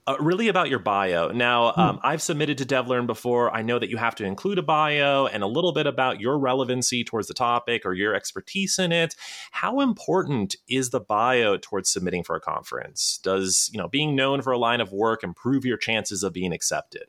uh, 0.07 0.17
really 0.21 0.49
about 0.49 0.71
your 0.71 0.79
bio. 0.79 1.29
Now, 1.29 1.73
hmm. 1.73 1.81
um, 1.81 2.01
I've 2.03 2.23
submitted 2.23 2.59
to 2.59 2.65
DevLearn 2.65 3.07
before. 3.07 3.55
I 3.55 3.63
know 3.63 3.79
that 3.79 3.91
you 3.91 3.97
have 3.97 4.15
to 4.17 4.25
include 4.25 4.59
a 4.59 4.63
bio 4.63 5.27
and 5.27 5.43
a 5.43 5.47
little 5.47 5.73
bit 5.73 5.87
about 5.87 6.21
your 6.21 6.39
relevancy 6.39 7.05
towards 7.05 7.29
the 7.29 7.35
topic 7.35 7.85
or 7.85 7.93
your 7.93 8.15
expertise 8.15 8.79
in 8.79 8.93
it. 8.93 9.17
How 9.51 9.81
important 9.81 10.57
is 10.69 10.91
the 10.91 11.01
bio 11.01 11.57
towards 11.57 11.91
submitting 11.91 12.23
for 12.23 12.37
a 12.37 12.41
conference? 12.41 13.19
Does 13.23 13.71
you 13.73 13.79
know 13.79 13.89
being 13.89 14.15
known 14.15 14.43
for 14.43 14.53
a 14.53 14.59
line 14.59 14.81
of 14.81 14.93
work 14.93 15.25
improve 15.25 15.65
your 15.65 15.77
chances 15.77 16.23
of 16.23 16.33
being 16.33 16.53
accepted? 16.53 17.05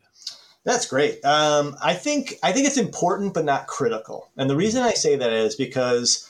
That's 0.63 0.85
great. 0.85 1.23
Um, 1.23 1.77
I 1.81 1.93
think 1.93 2.33
I 2.43 2.51
think 2.51 2.67
it's 2.67 2.77
important, 2.77 3.33
but 3.33 3.45
not 3.45 3.67
critical. 3.67 4.29
And 4.35 4.49
the 4.49 4.55
reason 4.55 4.83
I 4.83 4.91
say 4.91 5.15
that 5.15 5.31
is 5.31 5.55
because 5.55 6.29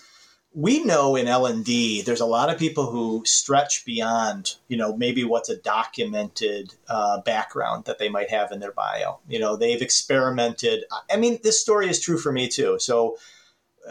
we 0.53 0.83
know 0.83 1.15
in 1.15 1.27
L&D 1.27 2.01
there's 2.01 2.21
a 2.21 2.25
lot 2.25 2.49
of 2.49 2.57
people 2.57 2.89
who 2.89 3.21
stretch 3.25 3.85
beyond, 3.85 4.55
you 4.67 4.77
know, 4.77 4.95
maybe 4.95 5.23
what's 5.23 5.49
a 5.49 5.57
documented 5.57 6.73
uh, 6.89 7.21
background 7.21 7.85
that 7.85 7.99
they 7.99 8.09
might 8.09 8.29
have 8.29 8.51
in 8.51 8.59
their 8.59 8.71
bio. 8.71 9.19
You 9.27 9.39
know, 9.39 9.55
they've 9.55 9.81
experimented. 9.81 10.83
I 11.11 11.17
mean, 11.17 11.39
this 11.43 11.61
story 11.61 11.89
is 11.89 11.99
true 11.99 12.17
for 12.17 12.31
me 12.31 12.47
too. 12.47 12.77
So 12.79 13.17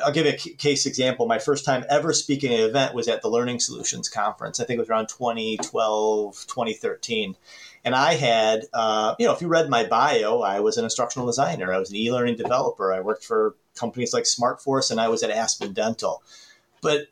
I'll 0.05 0.13
give 0.13 0.27
a 0.27 0.33
case 0.33 0.87
example. 0.87 1.27
My 1.27 1.39
first 1.39 1.65
time 1.65 1.85
ever 1.89 2.13
speaking 2.13 2.53
at 2.53 2.61
an 2.61 2.71
event 2.71 2.95
was 2.95 3.09
at 3.09 3.23
the 3.23 3.29
Learning 3.29 3.61
Solutions 3.61 4.09
Conference. 4.09 4.59
I 4.59 4.65
think 4.65 4.79
it 4.79 4.81
was 4.81 4.91
around 4.91 5.09
2012, 5.09 6.47
2013. 6.49 7.37
And 7.85 7.95
I 7.95 8.15
had, 8.15 8.65
uh, 8.73 9.15
you 9.19 9.27
know, 9.27 9.33
if 9.33 9.41
you 9.41 9.49
read 9.49 9.71
my 9.71 9.85
bio, 9.85 10.41
I 10.41 10.61
was 10.61 10.77
an 10.77 10.85
instructional 10.85 11.27
designer. 11.27 11.73
I 11.73 11.79
was 11.79 11.91
an 11.91 11.97
e-learning 11.97 12.37
developer. 12.37 12.93
I 12.93 13.01
worked 13.01 13.25
for 13.25 13.55
companies 13.77 14.13
like 14.13 14.25
SmartForce 14.25 14.91
and 14.91 15.01
I 15.01 15.09
was 15.09 15.23
at 15.23 15.31
Aspen 15.31 15.73
Dental 15.73 16.23
but 16.87 17.09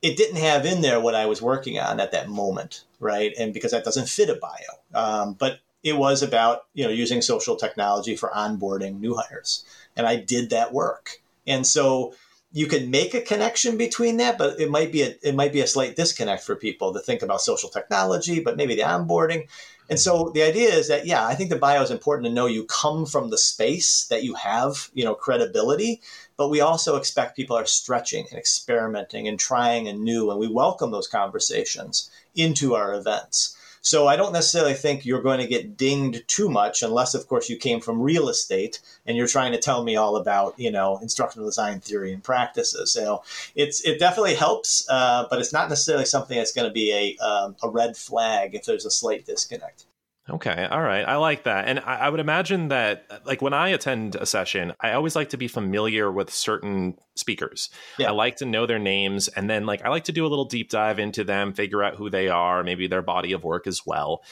it 0.00 0.16
didn't 0.16 0.36
have 0.36 0.64
in 0.64 0.80
there 0.80 1.00
what 1.00 1.14
I 1.14 1.26
was 1.26 1.42
working 1.42 1.78
on 1.78 2.00
at 2.00 2.12
that 2.12 2.28
moment, 2.28 2.84
right? 3.00 3.32
And 3.38 3.52
because 3.52 3.72
that 3.72 3.84
doesn't 3.84 4.08
fit 4.08 4.30
a 4.30 4.34
bio, 4.34 4.50
um, 4.94 5.34
but 5.34 5.60
it 5.82 5.96
was 5.96 6.22
about 6.22 6.66
you 6.74 6.84
know 6.84 6.90
using 6.90 7.22
social 7.22 7.56
technology 7.56 8.16
for 8.16 8.30
onboarding 8.30 9.00
new 9.00 9.14
hires, 9.14 9.64
and 9.96 10.06
I 10.06 10.16
did 10.16 10.50
that 10.50 10.72
work. 10.72 11.20
And 11.46 11.66
so 11.66 12.14
you 12.50 12.66
can 12.66 12.90
make 12.90 13.12
a 13.14 13.20
connection 13.20 13.76
between 13.76 14.16
that, 14.16 14.38
but 14.38 14.58
it 14.58 14.70
might 14.70 14.90
be 14.90 15.02
a 15.02 15.14
it 15.22 15.34
might 15.34 15.52
be 15.52 15.60
a 15.60 15.66
slight 15.66 15.96
disconnect 15.96 16.42
for 16.42 16.56
people 16.56 16.94
to 16.94 17.00
think 17.00 17.22
about 17.22 17.42
social 17.42 17.68
technology, 17.68 18.40
but 18.40 18.56
maybe 18.56 18.74
the 18.74 18.82
onboarding. 18.82 19.48
And 19.90 19.98
so 19.98 20.30
the 20.34 20.42
idea 20.42 20.70
is 20.70 20.88
that 20.88 21.06
yeah, 21.06 21.26
I 21.26 21.34
think 21.34 21.50
the 21.50 21.56
bio 21.56 21.82
is 21.82 21.90
important 21.90 22.26
to 22.26 22.32
know 22.32 22.46
you 22.46 22.64
come 22.64 23.04
from 23.04 23.30
the 23.30 23.38
space 23.38 24.06
that 24.08 24.22
you 24.22 24.34
have, 24.34 24.90
you 24.94 25.04
know, 25.04 25.14
credibility, 25.14 26.00
but 26.36 26.48
we 26.48 26.60
also 26.60 26.96
expect 26.96 27.36
people 27.36 27.56
are 27.56 27.66
stretching 27.66 28.26
and 28.30 28.38
experimenting 28.38 29.28
and 29.28 29.38
trying 29.38 29.88
and 29.88 30.02
new 30.02 30.30
and 30.30 30.40
we 30.40 30.48
welcome 30.48 30.90
those 30.90 31.08
conversations 31.08 32.10
into 32.34 32.74
our 32.74 32.94
events. 32.94 33.57
So 33.80 34.06
I 34.06 34.16
don't 34.16 34.32
necessarily 34.32 34.74
think 34.74 35.04
you're 35.04 35.22
going 35.22 35.40
to 35.40 35.46
get 35.46 35.76
dinged 35.76 36.26
too 36.28 36.48
much, 36.48 36.82
unless, 36.82 37.14
of 37.14 37.26
course, 37.26 37.48
you 37.48 37.56
came 37.56 37.80
from 37.80 38.00
real 38.00 38.28
estate 38.28 38.80
and 39.06 39.16
you're 39.16 39.26
trying 39.26 39.52
to 39.52 39.58
tell 39.58 39.84
me 39.84 39.96
all 39.96 40.16
about, 40.16 40.58
you 40.58 40.70
know, 40.70 40.98
instructional 40.98 41.48
design 41.48 41.80
theory 41.80 42.12
and 42.12 42.22
practices. 42.22 42.92
So 42.92 43.22
it's 43.54 43.80
it 43.82 43.98
definitely 43.98 44.34
helps, 44.34 44.86
uh, 44.88 45.26
but 45.30 45.40
it's 45.40 45.52
not 45.52 45.68
necessarily 45.68 46.04
something 46.04 46.36
that's 46.36 46.52
going 46.52 46.68
to 46.68 46.72
be 46.72 46.92
a 46.92 47.24
um, 47.24 47.56
a 47.62 47.68
red 47.68 47.96
flag 47.96 48.54
if 48.54 48.64
there's 48.64 48.86
a 48.86 48.90
slight 48.90 49.26
disconnect. 49.26 49.87
Okay. 50.30 50.66
All 50.70 50.82
right. 50.82 51.04
I 51.04 51.16
like 51.16 51.44
that. 51.44 51.68
And 51.68 51.80
I, 51.80 51.96
I, 51.96 52.08
would 52.10 52.20
imagine 52.20 52.68
that, 52.68 53.22
like, 53.24 53.40
when 53.40 53.54
I 53.54 53.70
attend 53.70 54.14
a 54.14 54.26
session, 54.26 54.74
I 54.78 54.92
always 54.92 55.16
like 55.16 55.30
to 55.30 55.38
be 55.38 55.48
familiar 55.48 56.12
with 56.12 56.30
certain 56.30 56.98
speakers. 57.14 57.70
Yeah. 57.98 58.08
I 58.08 58.10
like 58.12 58.36
to 58.36 58.44
know 58.44 58.66
their 58.66 58.78
names. 58.78 59.28
And 59.28 59.48
then, 59.48 59.64
like, 59.64 59.84
I 59.84 59.88
like 59.88 60.04
to 60.04 60.12
do 60.12 60.26
a 60.26 60.28
little 60.28 60.44
deep 60.44 60.68
dive 60.68 60.98
into 60.98 61.24
them, 61.24 61.54
figure 61.54 61.82
out 61.82 61.96
who 61.96 62.10
they 62.10 62.28
are, 62.28 62.62
maybe 62.62 62.86
their 62.86 63.00
body 63.00 63.32
of 63.32 63.42
work 63.42 63.66
as 63.66 63.86
well. 63.86 64.22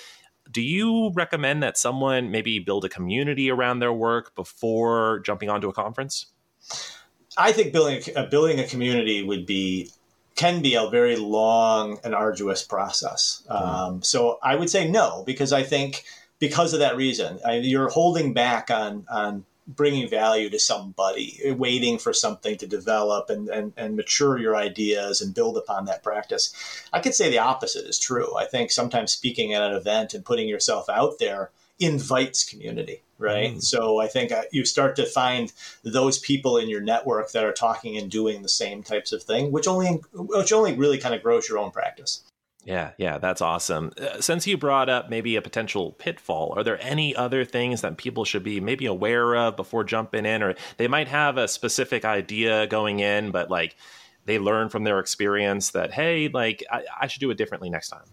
Do 0.51 0.61
you 0.61 1.13
recommend 1.15 1.63
that 1.63 1.79
someone 1.79 2.31
maybe 2.31 2.59
build 2.59 2.85
a 2.85 2.89
community 2.89 3.51
around 3.51 3.79
their 3.79 3.93
work 3.93 4.35
before 4.35 5.21
jumping 5.21 5.49
onto 5.49 5.69
a 5.69 5.73
conference? 5.73 6.27
I 7.39 7.53
think 7.53 7.73
building 7.73 8.03
a, 8.15 8.27
building 8.27 8.61
a 8.61 8.67
community 8.67 9.23
would 9.23 9.47
be 9.47 9.91
can 10.37 10.63
be 10.63 10.75
a 10.75 10.89
very 10.89 11.17
long 11.17 11.99
and 12.05 12.15
arduous 12.15 12.63
process. 12.63 13.43
Mm-hmm. 13.51 13.65
Um, 13.65 14.03
so 14.03 14.39
I 14.43 14.55
would 14.55 14.71
say 14.71 14.89
no, 14.89 15.25
because 15.27 15.53
I 15.53 15.63
think 15.63 16.05
because 16.39 16.73
of 16.75 16.81
that 16.81 16.97
reason, 16.97 17.41
I, 17.45 17.57
you're 17.57 17.89
holding 17.89 18.33
back 18.33 18.71
on 18.71 19.07
on 19.11 19.45
bringing 19.67 20.09
value 20.09 20.49
to 20.49 20.61
somebody, 20.61 21.41
waiting 21.59 21.99
for 21.99 22.13
something 22.13 22.57
to 22.57 22.69
develop 22.69 23.29
and, 23.29 23.49
and, 23.49 23.73
and 23.77 23.97
mature 23.97 24.39
your 24.39 24.55
ideas 24.55 25.21
and 25.21 25.35
build 25.35 25.57
upon 25.57 25.87
that 25.87 26.05
practice. 26.05 26.55
I 26.93 27.01
could 27.01 27.15
say 27.15 27.31
the 27.31 27.41
opposite 27.41 27.85
is 27.85 27.99
true. 27.99 28.37
I 28.37 28.45
think 28.45 28.71
sometimes 28.71 29.11
speaking 29.11 29.55
at 29.55 29.63
an 29.63 29.73
event 29.73 30.15
and 30.15 30.25
putting 30.25 30.49
yourself 30.49 30.89
out 30.89 31.19
there 31.19 31.51
invites 31.81 32.49
community, 32.49 33.03
right? 33.19 33.55
Mm. 33.55 33.63
So 33.63 34.01
I 34.01 34.09
think 34.09 34.33
uh, 34.33 34.43
you 34.53 34.65
start 34.65 34.97
to 34.97 35.07
find 35.07 35.53
those 35.83 36.19
people 36.19 36.59
in 36.59 36.69
your 36.69 36.81
network 36.81 37.33
that 37.33 37.45
are 37.45 37.53
talking 37.53 37.97
and 37.97 38.11
doing 38.11 38.43
the 38.43 38.49
same 38.49 38.83
types 38.83 39.13
of 39.13 39.23
thing, 39.23 39.53
which 39.53 39.67
only 39.67 40.01
which 40.13 40.53
only 40.53 40.75
really 40.75 40.99
kind 40.99 41.15
of 41.15 41.23
grows 41.23 41.49
your 41.49 41.59
own 41.59 41.71
practice. 41.71 42.23
Yeah, 42.65 42.91
yeah, 42.99 43.19
that's 43.19 43.41
awesome. 43.41 43.93
Uh, 43.97 44.21
since 44.21 44.45
you 44.45 44.57
brought 44.57 44.89
up 44.89 45.09
maybe 45.09 45.37
a 45.37 45.43
potential 45.43 45.93
pitfall, 45.93 46.53
are 46.57 46.65
there 46.65 46.83
any 46.83 47.15
other 47.15 47.45
things 47.45 47.83
that 47.83 47.97
people 47.97 48.25
should 48.25 48.43
be 48.43 48.59
maybe 48.61 48.87
aware 48.87 49.37
of 49.37 49.55
before 49.55 49.85
jumping 49.85 50.27
in, 50.27 50.43
or 50.43 50.57
they 50.77 50.89
might 50.89 51.07
have 51.07 51.39
a 51.39 51.47
specific 51.47 52.05
idea 52.05 52.67
going 52.67 52.99
in, 52.99 53.31
but 53.31 53.51
like 53.51 53.77
they 54.25 54.41
learn 54.41 54.69
from 54.69 54.83
their 54.83 54.99
experience 54.99 55.71
that 55.71 55.93
hey, 55.93 56.29
like 56.29 56.65
I, 56.71 56.83
I 57.03 57.07
should 57.07 57.21
do 57.21 57.31
it 57.31 57.39
differently 57.39 57.71
next 57.71 57.91
time. 57.91 58.07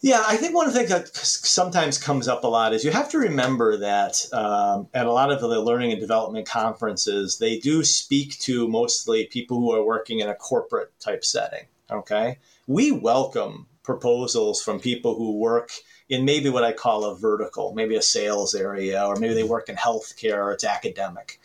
Yeah, 0.00 0.22
I 0.26 0.36
think 0.36 0.54
one 0.54 0.70
thing 0.70 0.86
that 0.88 1.08
sometimes 1.16 1.98
comes 1.98 2.28
up 2.28 2.44
a 2.44 2.46
lot 2.46 2.72
is 2.72 2.84
you 2.84 2.92
have 2.92 3.10
to 3.10 3.18
remember 3.18 3.76
that 3.78 4.26
um, 4.32 4.86
at 4.94 5.06
a 5.06 5.12
lot 5.12 5.32
of 5.32 5.40
the 5.40 5.48
learning 5.60 5.90
and 5.90 6.00
development 6.00 6.46
conferences, 6.46 7.38
they 7.38 7.58
do 7.58 7.82
speak 7.82 8.38
to 8.40 8.68
mostly 8.68 9.26
people 9.26 9.58
who 9.58 9.72
are 9.72 9.84
working 9.84 10.20
in 10.20 10.28
a 10.28 10.36
corporate 10.36 10.92
type 11.00 11.24
setting. 11.24 11.66
Okay. 11.90 12.38
We 12.68 12.92
welcome 12.92 13.66
proposals 13.82 14.62
from 14.62 14.78
people 14.78 15.16
who 15.16 15.38
work 15.38 15.72
in 16.08 16.24
maybe 16.24 16.48
what 16.48 16.62
I 16.62 16.72
call 16.72 17.04
a 17.04 17.16
vertical, 17.16 17.74
maybe 17.74 17.96
a 17.96 18.02
sales 18.02 18.54
area, 18.54 19.04
or 19.04 19.16
maybe 19.16 19.34
they 19.34 19.42
work 19.42 19.68
in 19.68 19.76
healthcare 19.76 20.36
or 20.36 20.52
it's 20.52 20.64
academic. 20.64 21.40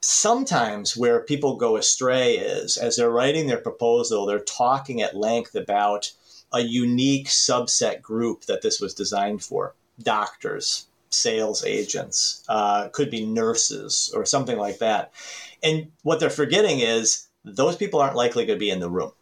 Sometimes 0.00 0.96
where 0.96 1.20
people 1.20 1.56
go 1.56 1.76
astray 1.76 2.34
is 2.34 2.76
as 2.76 2.96
they're 2.96 3.10
writing 3.10 3.46
their 3.46 3.58
proposal, 3.58 4.26
they're 4.26 4.38
talking 4.38 5.02
at 5.02 5.16
length 5.16 5.54
about 5.54 6.12
a 6.54 6.60
unique 6.60 7.26
subset 7.26 8.00
group 8.00 8.44
that 8.44 8.62
this 8.62 8.80
was 8.80 8.94
designed 8.94 9.42
for 9.42 9.74
doctors, 10.02 10.86
sales 11.10 11.64
agents, 11.64 12.44
uh, 12.48 12.88
could 12.88 13.10
be 13.10 13.26
nurses 13.26 14.12
or 14.14 14.24
something 14.24 14.56
like 14.56 14.78
that. 14.78 15.12
And 15.62 15.90
what 16.02 16.20
they're 16.20 16.30
forgetting 16.30 16.78
is 16.78 17.28
those 17.44 17.76
people 17.76 18.00
aren't 18.00 18.16
likely 18.16 18.46
going 18.46 18.58
to 18.58 18.64
be 18.64 18.70
in 18.70 18.80
the 18.80 18.90
room. 18.90 19.12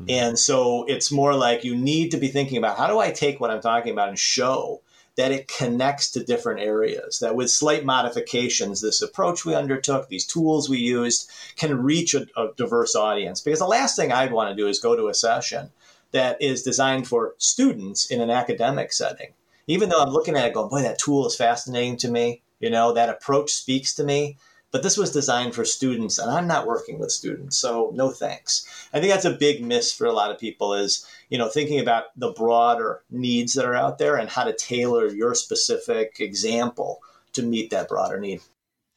Mm-hmm. 0.00 0.10
And 0.10 0.38
so 0.38 0.84
it's 0.84 1.10
more 1.10 1.34
like 1.34 1.64
you 1.64 1.74
need 1.74 2.10
to 2.12 2.18
be 2.18 2.28
thinking 2.28 2.58
about 2.58 2.78
how 2.78 2.86
do 2.86 2.98
I 2.98 3.10
take 3.10 3.40
what 3.40 3.50
I'm 3.50 3.60
talking 3.60 3.92
about 3.92 4.08
and 4.08 4.18
show 4.18 4.80
that 5.16 5.32
it 5.32 5.48
connects 5.48 6.10
to 6.10 6.22
different 6.22 6.60
areas, 6.60 7.20
that 7.20 7.34
with 7.34 7.50
slight 7.50 7.86
modifications, 7.86 8.82
this 8.82 9.00
approach 9.00 9.46
we 9.46 9.54
undertook, 9.54 10.08
these 10.08 10.26
tools 10.26 10.68
we 10.68 10.78
used, 10.78 11.30
can 11.56 11.82
reach 11.82 12.14
a, 12.14 12.26
a 12.36 12.52
diverse 12.56 12.94
audience. 12.94 13.40
Because 13.40 13.58
the 13.58 13.66
last 13.66 13.96
thing 13.96 14.12
I'd 14.12 14.32
want 14.32 14.50
to 14.50 14.62
do 14.62 14.68
is 14.68 14.78
go 14.78 14.94
to 14.94 15.08
a 15.08 15.14
session 15.14 15.70
that 16.16 16.40
is 16.40 16.62
designed 16.62 17.06
for 17.06 17.34
students 17.36 18.10
in 18.10 18.22
an 18.22 18.30
academic 18.30 18.90
setting. 18.90 19.34
Even 19.66 19.90
though 19.90 20.00
I'm 20.00 20.14
looking 20.14 20.34
at 20.34 20.46
it 20.46 20.54
going, 20.54 20.70
boy, 20.70 20.80
that 20.80 20.98
tool 20.98 21.26
is 21.26 21.36
fascinating 21.36 21.98
to 21.98 22.10
me, 22.10 22.40
you 22.58 22.70
know, 22.70 22.94
that 22.94 23.10
approach 23.10 23.50
speaks 23.50 23.94
to 23.96 24.04
me. 24.04 24.38
But 24.70 24.82
this 24.82 24.96
was 24.96 25.12
designed 25.12 25.54
for 25.54 25.66
students, 25.66 26.18
and 26.18 26.30
I'm 26.30 26.46
not 26.46 26.66
working 26.66 26.98
with 26.98 27.12
students, 27.12 27.58
so 27.58 27.90
no 27.94 28.10
thanks. 28.10 28.66
I 28.94 28.98
think 28.98 29.12
that's 29.12 29.26
a 29.26 29.30
big 29.30 29.62
miss 29.62 29.92
for 29.92 30.06
a 30.06 30.12
lot 30.12 30.30
of 30.30 30.38
people 30.38 30.72
is, 30.72 31.06
you 31.28 31.36
know, 31.36 31.48
thinking 31.48 31.80
about 31.80 32.04
the 32.16 32.32
broader 32.32 33.02
needs 33.10 33.52
that 33.54 33.66
are 33.66 33.76
out 33.76 33.98
there 33.98 34.16
and 34.16 34.30
how 34.30 34.44
to 34.44 34.56
tailor 34.56 35.08
your 35.08 35.34
specific 35.34 36.16
example 36.18 37.00
to 37.34 37.42
meet 37.42 37.68
that 37.70 37.88
broader 37.88 38.18
need. 38.18 38.40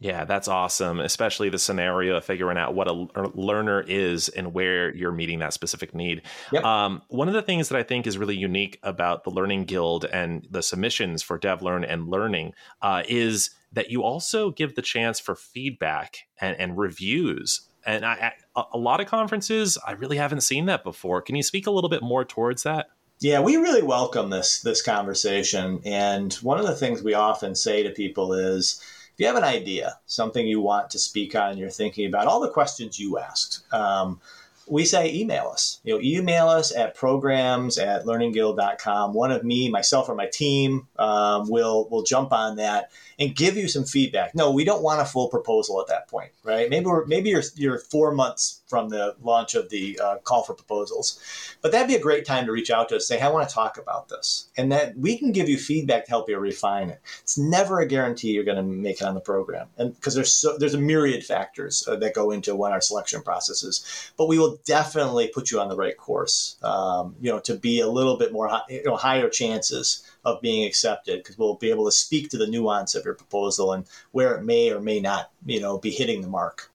Yeah, 0.01 0.23
that's 0.23 0.47
awesome, 0.47 1.01
especially 1.01 1.49
the 1.49 1.59
scenario 1.59 2.15
of 2.15 2.23
figuring 2.23 2.57
out 2.57 2.73
what 2.73 2.87
a 2.87 3.07
learner 3.33 3.83
is 3.85 4.29
and 4.29 4.53
where 4.53 4.95
you're 4.95 5.11
meeting 5.11 5.39
that 5.39 5.51
specific 5.51 5.93
need. 5.93 6.21
Yep. 6.53 6.63
Um, 6.63 7.01
one 7.09 7.27
of 7.27 7.33
the 7.33 7.41
things 7.41 7.67
that 7.67 7.77
I 7.77 7.83
think 7.83 8.07
is 8.07 8.17
really 8.17 8.37
unique 8.37 8.79
about 8.81 9.25
the 9.25 9.29
Learning 9.29 9.65
Guild 9.65 10.05
and 10.05 10.47
the 10.49 10.63
submissions 10.63 11.21
for 11.21 11.37
DevLearn 11.37 11.85
and 11.85 12.07
Learning 12.07 12.53
uh, 12.81 13.03
is 13.09 13.49
that 13.73 13.91
you 13.91 14.01
also 14.01 14.51
give 14.51 14.75
the 14.75 14.81
chance 14.81 15.19
for 15.19 15.35
feedback 15.35 16.27
and, 16.39 16.57
and 16.57 16.77
reviews. 16.77 17.67
And 17.85 18.05
I, 18.05 18.33
I, 18.55 18.63
a 18.71 18.77
lot 18.77 19.01
of 19.01 19.07
conferences, 19.07 19.77
I 19.85 19.91
really 19.91 20.17
haven't 20.17 20.41
seen 20.41 20.65
that 20.67 20.85
before. 20.85 21.21
Can 21.21 21.35
you 21.35 21.43
speak 21.43 21.67
a 21.67 21.71
little 21.71 21.89
bit 21.89 22.01
more 22.01 22.23
towards 22.23 22.63
that? 22.63 22.87
Yeah, 23.19 23.41
we 23.41 23.57
really 23.57 23.83
welcome 23.83 24.29
this 24.29 24.61
this 24.61 24.81
conversation. 24.81 25.81
And 25.83 26.33
one 26.35 26.57
of 26.57 26.65
the 26.65 26.75
things 26.75 27.03
we 27.03 27.15
often 27.15 27.53
say 27.53 27.83
to 27.83 27.89
people 27.89 28.31
is, 28.31 28.81
if 29.19 29.23
you 29.23 29.27
have 29.27 29.35
an 29.35 29.43
idea, 29.43 29.99
something 30.05 30.47
you 30.47 30.61
want 30.61 30.91
to 30.91 30.97
speak 30.97 31.35
on, 31.35 31.57
you're 31.57 31.69
thinking 31.69 32.05
about, 32.05 32.27
all 32.27 32.39
the 32.39 32.49
questions 32.49 32.97
you 32.97 33.19
asked, 33.19 33.61
um, 33.73 34.21
we 34.65 34.85
say 34.85 35.13
email 35.13 35.47
us. 35.47 35.81
You 35.83 35.95
know, 35.95 36.01
email 36.01 36.47
us 36.47 36.73
at 36.73 36.95
programs 36.95 37.77
at 37.77 38.05
learningguild.com. 38.05 39.13
One 39.13 39.31
of 39.31 39.43
me, 39.43 39.67
myself, 39.67 40.07
or 40.07 40.15
my 40.15 40.27
team 40.27 40.87
um, 40.97 41.49
will 41.49 41.89
will 41.89 42.03
jump 42.03 42.31
on 42.31 42.55
that 42.57 42.91
and 43.17 43.35
give 43.35 43.57
you 43.57 43.67
some 43.67 43.83
feedback. 43.83 44.35
No, 44.35 44.51
we 44.51 44.63
don't 44.63 44.83
want 44.83 45.01
a 45.01 45.05
full 45.05 45.27
proposal 45.27 45.81
at 45.81 45.87
that 45.87 46.07
point, 46.07 46.31
right? 46.45 46.69
Maybe 46.69 46.85
we're 46.85 47.05
maybe 47.05 47.29
you're 47.29 47.43
you're 47.55 47.79
four 47.79 48.13
months 48.13 48.58
from 48.69 48.89
the 48.89 49.15
launch 49.21 49.55
of 49.55 49.69
the 49.69 49.99
uh, 50.01 50.17
call 50.23 50.43
for 50.43 50.53
proposals, 50.53 51.19
but 51.61 51.71
that'd 51.71 51.87
be 51.87 51.95
a 51.95 51.99
great 51.99 52.25
time 52.25 52.45
to 52.45 52.51
reach 52.51 52.71
out 52.71 52.89
to 52.89 52.95
us. 52.95 53.07
Say, 53.07 53.17
hey, 53.17 53.25
I 53.25 53.29
want 53.29 53.49
to 53.49 53.53
talk 53.53 53.77
about 53.77 54.09
this, 54.09 54.49
and 54.57 54.71
that 54.71 54.97
we 54.97 55.17
can 55.17 55.31
give 55.31 55.49
you 55.49 55.57
feedback 55.57 56.05
to 56.05 56.11
help 56.11 56.29
you 56.29 56.37
refine 56.37 56.89
it. 56.89 57.01
It's 57.21 57.37
never 57.37 57.79
a 57.79 57.87
guarantee 57.87 58.29
you're 58.29 58.43
going 58.43 58.57
to 58.57 58.63
make 58.63 59.01
it 59.01 59.05
on 59.05 59.15
the 59.15 59.21
program, 59.21 59.67
and 59.77 59.93
because 59.95 60.15
there's 60.15 60.31
so, 60.31 60.57
there's 60.57 60.75
a 60.75 60.79
myriad 60.79 61.25
factors 61.25 61.85
uh, 61.87 61.95
that 61.97 62.13
go 62.13 62.31
into 62.31 62.55
what 62.55 62.71
our 62.71 62.81
selection 62.81 63.21
processes, 63.21 64.13
but 64.17 64.27
we 64.27 64.39
will 64.39 64.59
definitely 64.65 65.27
put 65.27 65.51
you 65.51 65.59
on 65.59 65.69
the 65.69 65.75
right 65.75 65.97
course. 65.97 66.57
Um, 66.61 67.15
you 67.19 67.31
know, 67.31 67.39
to 67.39 67.55
be 67.55 67.79
a 67.79 67.87
little 67.87 68.17
bit 68.17 68.31
more 68.31 68.47
high, 68.47 68.61
you 68.69 68.83
know 68.85 68.95
higher 68.95 69.29
chances 69.29 70.03
of 70.25 70.41
being 70.41 70.65
accepted 70.65 71.19
because 71.19 71.37
we'll 71.37 71.55
be 71.55 71.69
able 71.69 71.85
to 71.85 71.91
speak 71.91 72.29
to 72.29 72.37
the 72.37 72.47
nuance 72.47 72.95
of 72.95 73.05
your 73.05 73.13
proposal 73.13 73.73
and 73.73 73.85
where 74.11 74.35
it 74.35 74.43
may 74.43 74.71
or 74.71 74.79
may 74.79 74.99
not, 74.99 75.31
you 75.45 75.59
know, 75.59 75.77
be 75.77 75.91
hitting 75.91 76.21
the 76.21 76.27
mark. 76.27 76.71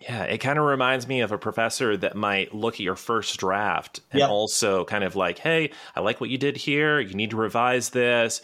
Yeah, 0.00 0.24
it 0.24 0.38
kind 0.38 0.58
of 0.58 0.64
reminds 0.64 1.06
me 1.06 1.20
of 1.20 1.30
a 1.30 1.38
professor 1.38 1.96
that 1.96 2.16
might 2.16 2.54
look 2.54 2.74
at 2.74 2.80
your 2.80 2.96
first 2.96 3.38
draft 3.38 4.00
and 4.10 4.20
yep. 4.20 4.30
also 4.30 4.84
kind 4.84 5.04
of 5.04 5.14
like, 5.14 5.38
"Hey, 5.38 5.72
I 5.94 6.00
like 6.00 6.20
what 6.20 6.30
you 6.30 6.38
did 6.38 6.56
here. 6.56 7.00
You 7.00 7.14
need 7.14 7.30
to 7.30 7.36
revise 7.36 7.90
this 7.90 8.40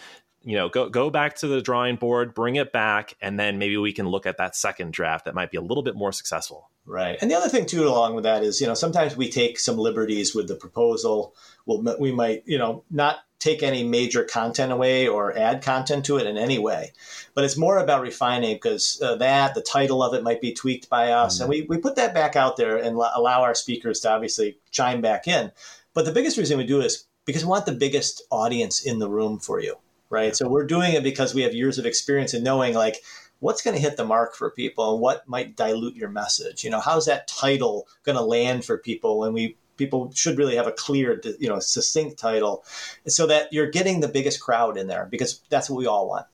you 0.47 0.57
know 0.57 0.69
go 0.69 0.89
go 0.89 1.11
back 1.11 1.35
to 1.35 1.49
the 1.49 1.61
drawing 1.61 1.97
board 1.97 2.33
bring 2.33 2.57
it 2.57 2.73
back 2.73 3.15
and 3.21 3.39
then 3.39 3.59
maybe 3.59 3.77
we 3.77 3.93
can 3.93 4.09
look 4.09 4.25
at 4.25 4.39
that 4.39 4.57
second 4.57 4.93
draft 4.93 5.27
that 5.27 5.35
might 5.35 5.51
be 5.51 5.59
a 5.59 5.61
little 5.61 5.83
bit 5.83 5.97
more 5.97 6.13
successful 6.13 6.71
right 6.87 7.19
and 7.21 7.31
the 7.31 7.35
other 7.35 7.49
thing 7.49 7.67
too 7.67 7.87
along 7.87 8.15
with 8.15 8.25
that 8.25 8.43
is 8.43 8.61
you 8.61 8.67
know 8.67 8.75
sometimes 8.75 9.17
we 9.17 9.29
take 9.29 9.59
some 9.59 9.77
liberties 9.77 10.35
with 10.35 10.47
the 10.47 10.55
proposal 10.55 11.35
we'll, 11.67 11.83
we 11.99 12.13
might 12.13 12.45
you 12.47 12.57
know 12.57 12.85
not 12.91 13.19
take 13.39 13.63
any 13.63 13.83
major 13.83 14.25
content 14.25 14.73
away 14.73 15.07
or 15.07 15.37
add 15.37 15.63
content 15.63 16.05
to 16.05 16.17
it 16.17 16.27
in 16.27 16.37
any 16.37 16.59
way 16.59 16.93
but 17.35 17.45
it's 17.45 17.57
more 17.57 17.79
about 17.79 18.03
refining 18.03 18.55
because 18.55 19.01
uh, 19.03 19.15
that 19.17 19.55
the 19.55 19.63
title 19.63 20.03
of 20.03 20.15
it 20.15 20.23
might 20.23 20.41
be 20.41 20.53
tweaked 20.53 20.89
by 20.89 21.13
us 21.13 21.35
mm-hmm. 21.37 21.43
and 21.43 21.51
we, 21.51 21.63
we 21.69 21.79
put 21.79 21.97
that 21.97 22.15
back 22.15 22.37
out 22.37 22.57
there 22.57 22.77
and 22.77 22.97
allow 22.97 23.43
our 23.43 23.55
speakers 23.55 24.01
to 24.01 24.11
obviously 24.11 24.59
chime 24.71 25.01
back 25.01 25.27
in 25.29 25.53
but 25.95 26.05
the 26.05 26.13
biggest 26.13 26.39
reason 26.39 26.59
we 26.59 26.67
do 26.67 26.81
is 26.81 27.07
because 27.25 27.45
we 27.45 27.51
want 27.51 27.67
the 27.67 27.73
biggest 27.73 28.23
audience 28.31 28.85
in 28.85 28.99
the 28.99 29.09
room 29.09 29.39
for 29.39 29.61
you 29.61 29.77
right? 30.11 30.37
So 30.37 30.49
we're 30.49 30.67
doing 30.67 30.93
it 30.93 31.03
because 31.03 31.35
we 31.35 31.43
have 31.43 31.55
years 31.55 31.79
of 31.79 31.87
experience 31.87 32.35
in 32.35 32.43
knowing 32.43 32.75
like 32.75 32.99
what's 33.41 33.63
going 33.63 33.77
to 33.77 33.83
hit 33.83 33.97
the 33.97 34.05
mark 34.05 34.35
for 34.35 34.51
people 34.51 34.93
and 34.93 35.01
what 35.01 35.29
might 35.29 35.57
dilute 35.57 35.97
your 35.97 36.09
message. 36.09 36.65
You 36.65 36.71
know, 36.71 36.81
how's 36.81 37.07
that 37.07 37.29
title 37.29 37.87
going 38.05 38.17
to 38.17 38.23
land 38.23 38.65
for 38.65 38.79
people 38.79 39.19
when 39.19 39.33
we 39.33 39.57
people 39.77 40.13
should 40.15 40.39
really 40.39 40.57
have 40.57 40.67
a 40.67 40.73
clear, 40.73 41.21
you 41.39 41.49
know, 41.49 41.59
succinct 41.59 42.19
title 42.19 42.65
so 43.07 43.27
that 43.27 43.53
you're 43.53 43.71
getting 43.71 44.01
the 44.01 44.09
biggest 44.09 44.41
crowd 44.41 44.77
in 44.77 44.87
there 44.87 45.07
because 45.11 45.41
that's 45.51 45.71
what 45.71 45.79
we 45.79 45.87
all 45.87 46.09
want. 46.09 46.27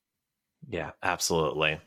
Yeah, 0.69 0.93
absolutely. 1.03 1.81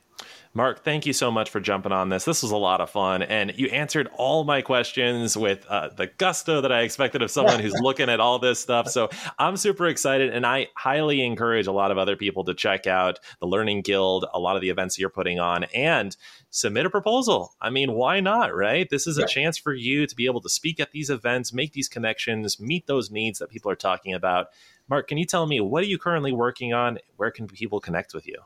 Mark, 0.58 0.86
thank 0.86 1.06
you 1.06 1.12
so 1.12 1.30
much 1.30 1.50
for 1.50 1.60
jumping 1.60 1.92
on 1.92 2.08
this. 2.08 2.24
This 2.24 2.42
was 2.42 2.54
a 2.54 2.58
lot 2.58 2.80
of 2.80 2.90
fun, 2.90 3.24
and 3.24 3.52
you 3.58 3.68
answered 3.68 4.08
all 4.14 4.46
my 4.46 4.62
questions 4.62 5.36
with 5.36 5.66
uh, 5.68 5.90
the 5.90 6.08
gusto 6.08 6.62
that 6.62 6.72
I 6.72 6.84
expected 6.84 7.22
of 7.22 7.30
someone 7.30 7.60
who's 7.60 7.74
looking 7.82 8.08
at 8.08 8.22
all 8.22 8.40
this 8.40 8.58
stuff. 8.58 8.88
So 8.88 9.10
I'm 9.38 9.58
super 9.58 9.86
excited, 9.86 10.34
and 10.34 10.46
I 10.46 10.68
highly 10.78 11.26
encourage 11.26 11.68
a 11.68 11.74
lot 11.74 11.92
of 11.92 11.98
other 11.98 12.16
people 12.16 12.46
to 12.46 12.54
check 12.54 12.88
out 12.88 13.20
the 13.42 13.48
Learning 13.48 13.82
Guild, 13.82 14.28
a 14.34 14.40
lot 14.40 14.56
of 14.56 14.62
the 14.62 14.70
events 14.70 14.96
that 14.96 15.02
you're 15.02 15.10
putting 15.10 15.42
on, 15.42 15.66
and 15.76 16.16
submit 16.52 16.86
a 16.86 16.90
proposal. 16.90 17.54
I 17.60 17.70
mean, 17.70 17.92
why 17.92 18.22
not, 18.22 18.56
right? 18.56 18.90
This 18.90 19.08
is 19.08 19.18
a 19.18 19.28
chance 19.28 19.58
for 19.58 19.74
you 19.74 20.08
to 20.08 20.16
be 20.16 20.26
able 20.26 20.40
to 20.40 20.48
speak 20.48 20.80
at 20.80 20.92
these 20.92 21.10
events, 21.10 21.52
make 21.52 21.74
these 21.74 21.90
connections, 21.90 22.62
meet 22.62 22.88
those 22.88 23.12
needs 23.12 23.40
that 23.40 23.50
people 23.50 23.70
are 23.72 23.76
talking 23.76 24.14
about. 24.14 24.48
Mark, 24.88 25.10
can 25.10 25.18
you 25.18 25.26
tell 25.26 25.48
me 25.48 25.60
what 25.60 25.84
are 25.84 25.88
you 25.88 25.98
currently 25.98 26.32
working 26.32 26.72
on? 26.72 27.00
Where 27.18 27.30
can 27.30 27.46
people 27.46 27.82
connect 27.82 28.14
with 28.14 28.26
you? 28.26 28.38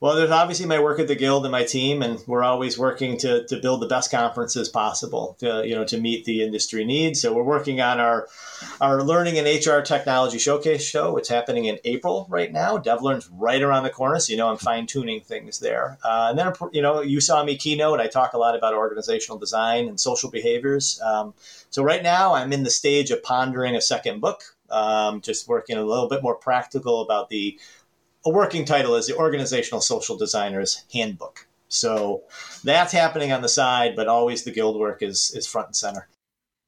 Well, 0.00 0.16
there's 0.16 0.30
obviously 0.30 0.66
my 0.66 0.80
work 0.80 0.98
at 0.98 1.08
the 1.08 1.14
guild 1.14 1.44
and 1.44 1.52
my 1.52 1.62
team, 1.62 2.02
and 2.02 2.18
we're 2.26 2.42
always 2.42 2.78
working 2.78 3.16
to, 3.18 3.46
to 3.46 3.60
build 3.60 3.82
the 3.82 3.86
best 3.86 4.10
conferences 4.10 4.68
possible 4.68 5.36
to 5.40 5.62
you 5.64 5.74
know 5.74 5.84
to 5.84 6.00
meet 6.00 6.24
the 6.24 6.42
industry 6.42 6.84
needs. 6.84 7.20
So 7.20 7.32
we're 7.32 7.44
working 7.44 7.80
on 7.80 8.00
our 8.00 8.26
our 8.80 9.02
learning 9.02 9.38
and 9.38 9.46
HR 9.46 9.80
technology 9.80 10.38
showcase 10.38 10.82
show. 10.82 11.16
It's 11.18 11.28
happening 11.28 11.66
in 11.66 11.78
April 11.84 12.26
right 12.28 12.50
now. 12.50 12.78
DevLearn's 12.78 13.28
right 13.30 13.62
around 13.62 13.84
the 13.84 13.90
corner, 13.90 14.18
so 14.18 14.32
you 14.32 14.38
know 14.38 14.48
I'm 14.48 14.56
fine 14.56 14.86
tuning 14.86 15.20
things 15.20 15.60
there. 15.60 15.98
Uh, 16.02 16.28
and 16.30 16.38
then 16.38 16.52
you 16.72 16.82
know 16.82 17.02
you 17.02 17.20
saw 17.20 17.44
me 17.44 17.56
keynote. 17.56 18.00
I 18.00 18.08
talk 18.08 18.32
a 18.32 18.38
lot 18.38 18.56
about 18.56 18.74
organizational 18.74 19.38
design 19.38 19.86
and 19.86 20.00
social 20.00 20.30
behaviors. 20.30 21.00
Um, 21.00 21.34
so 21.68 21.84
right 21.84 22.02
now 22.02 22.34
I'm 22.34 22.52
in 22.52 22.64
the 22.64 22.70
stage 22.70 23.10
of 23.10 23.22
pondering 23.22 23.76
a 23.76 23.80
second 23.80 24.20
book. 24.20 24.56
Um, 24.70 25.20
just 25.20 25.48
working 25.48 25.76
a 25.76 25.84
little 25.84 26.08
bit 26.08 26.22
more 26.22 26.36
practical 26.36 27.02
about 27.02 27.28
the 27.28 27.58
a 28.24 28.30
working 28.30 28.64
title 28.64 28.94
is 28.94 29.06
the 29.06 29.16
Organizational 29.16 29.80
Social 29.80 30.16
Designer's 30.16 30.84
Handbook. 30.92 31.46
So 31.68 32.24
that's 32.64 32.92
happening 32.92 33.32
on 33.32 33.42
the 33.42 33.48
side, 33.48 33.94
but 33.94 34.08
always 34.08 34.44
the 34.44 34.50
guild 34.50 34.78
work 34.78 35.02
is 35.02 35.32
is 35.34 35.46
front 35.46 35.68
and 35.68 35.76
center. 35.76 36.08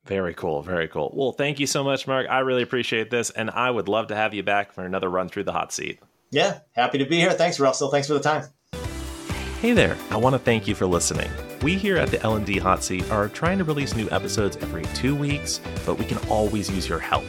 Very 0.05 0.35
cool. 0.35 0.63
Very 0.63 0.89
cool. 0.89 1.13
Well, 1.15 1.33
thank 1.33 1.61
you 1.61 1.67
so 1.67 1.85
much, 1.85 2.07
Mark. 2.07 2.27
I 2.29 2.41
really 2.41 2.63
appreciate 2.63 3.11
this, 3.11 3.31
and 3.31 3.51
I 3.51 3.71
would 3.71 3.89
love 3.89 4.09
to 4.09 4.17
have 4.17 4.35
you 4.35 4.43
back 4.43 4.73
for 4.73 4.85
another 4.85 5.09
run 5.09 5.29
through 5.29 5.45
the 5.45 5.53
hot 5.53 5.73
seat. 5.73 6.01
Yeah, 6.31 6.61
happy 6.73 6.99
to 6.99 7.05
be 7.05 7.19
here. 7.19 7.33
Thanks, 7.33 7.61
Russell. 7.61 7.91
Thanks 7.91 8.09
for 8.09 8.15
the 8.15 8.21
time. 8.21 8.45
Hey 9.61 9.73
there. 9.73 9.97
I 10.11 10.17
want 10.17 10.35
to 10.35 10.41
thank 10.41 10.67
you 10.67 10.75
for 10.75 10.87
listening. 10.87 11.31
We 11.63 11.77
here 11.77 11.97
at 11.97 12.11
the 12.11 12.21
L&D 12.23 12.59
Hot 12.59 12.83
Seat 12.83 13.09
are 13.13 13.29
trying 13.29 13.59
to 13.59 13.65
release 13.65 13.95
new 13.95 14.09
episodes 14.11 14.57
every 14.57 14.83
two 14.95 15.15
weeks, 15.15 15.61
but 15.87 15.99
we 15.99 16.05
can 16.05 16.19
always 16.29 16.69
use 16.69 16.89
your 16.89 16.99
help. 16.99 17.25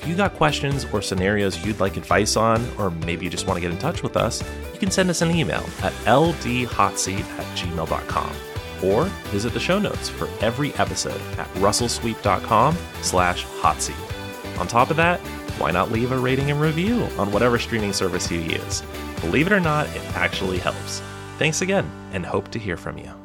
If 0.00 0.08
you 0.08 0.16
got 0.16 0.34
questions 0.34 0.86
or 0.92 1.02
scenarios 1.02 1.62
you'd 1.64 1.78
like 1.78 1.98
advice 1.98 2.34
on, 2.34 2.66
or 2.78 2.90
maybe 2.90 3.24
you 3.24 3.30
just 3.30 3.46
want 3.46 3.58
to 3.58 3.60
get 3.60 3.70
in 3.70 3.78
touch 3.78 4.02
with 4.02 4.16
us, 4.16 4.42
you 4.72 4.78
can 4.78 4.90
send 4.90 5.10
us 5.10 5.20
an 5.20 5.30
email 5.30 5.64
at 5.82 5.92
ldhotseat 6.04 7.20
at 7.20 7.56
gmail.com 7.56 8.32
or 8.82 9.04
visit 9.28 9.52
the 9.52 9.60
show 9.60 9.78
notes 9.78 10.08
for 10.08 10.26
every 10.40 10.72
episode 10.76 11.20
at 11.38 11.46
russellsweep.com 11.54 12.78
slash 13.02 13.44
hotseat. 13.44 14.58
On 14.58 14.66
top 14.66 14.90
of 14.90 14.96
that, 14.96 15.20
why 15.58 15.70
not 15.70 15.92
leave 15.92 16.12
a 16.12 16.18
rating 16.18 16.50
and 16.50 16.60
review 16.60 17.02
on 17.18 17.30
whatever 17.30 17.58
streaming 17.58 17.92
service 17.92 18.30
you 18.30 18.40
use? 18.40 18.82
Believe 19.20 19.46
it 19.46 19.52
or 19.52 19.60
not, 19.60 19.86
it 19.88 20.02
actually 20.16 20.58
helps. 20.58 21.02
Thanks 21.38 21.60
again, 21.60 21.90
and 22.12 22.24
hope 22.24 22.50
to 22.52 22.58
hear 22.58 22.78
from 22.78 22.96
you. 22.96 23.19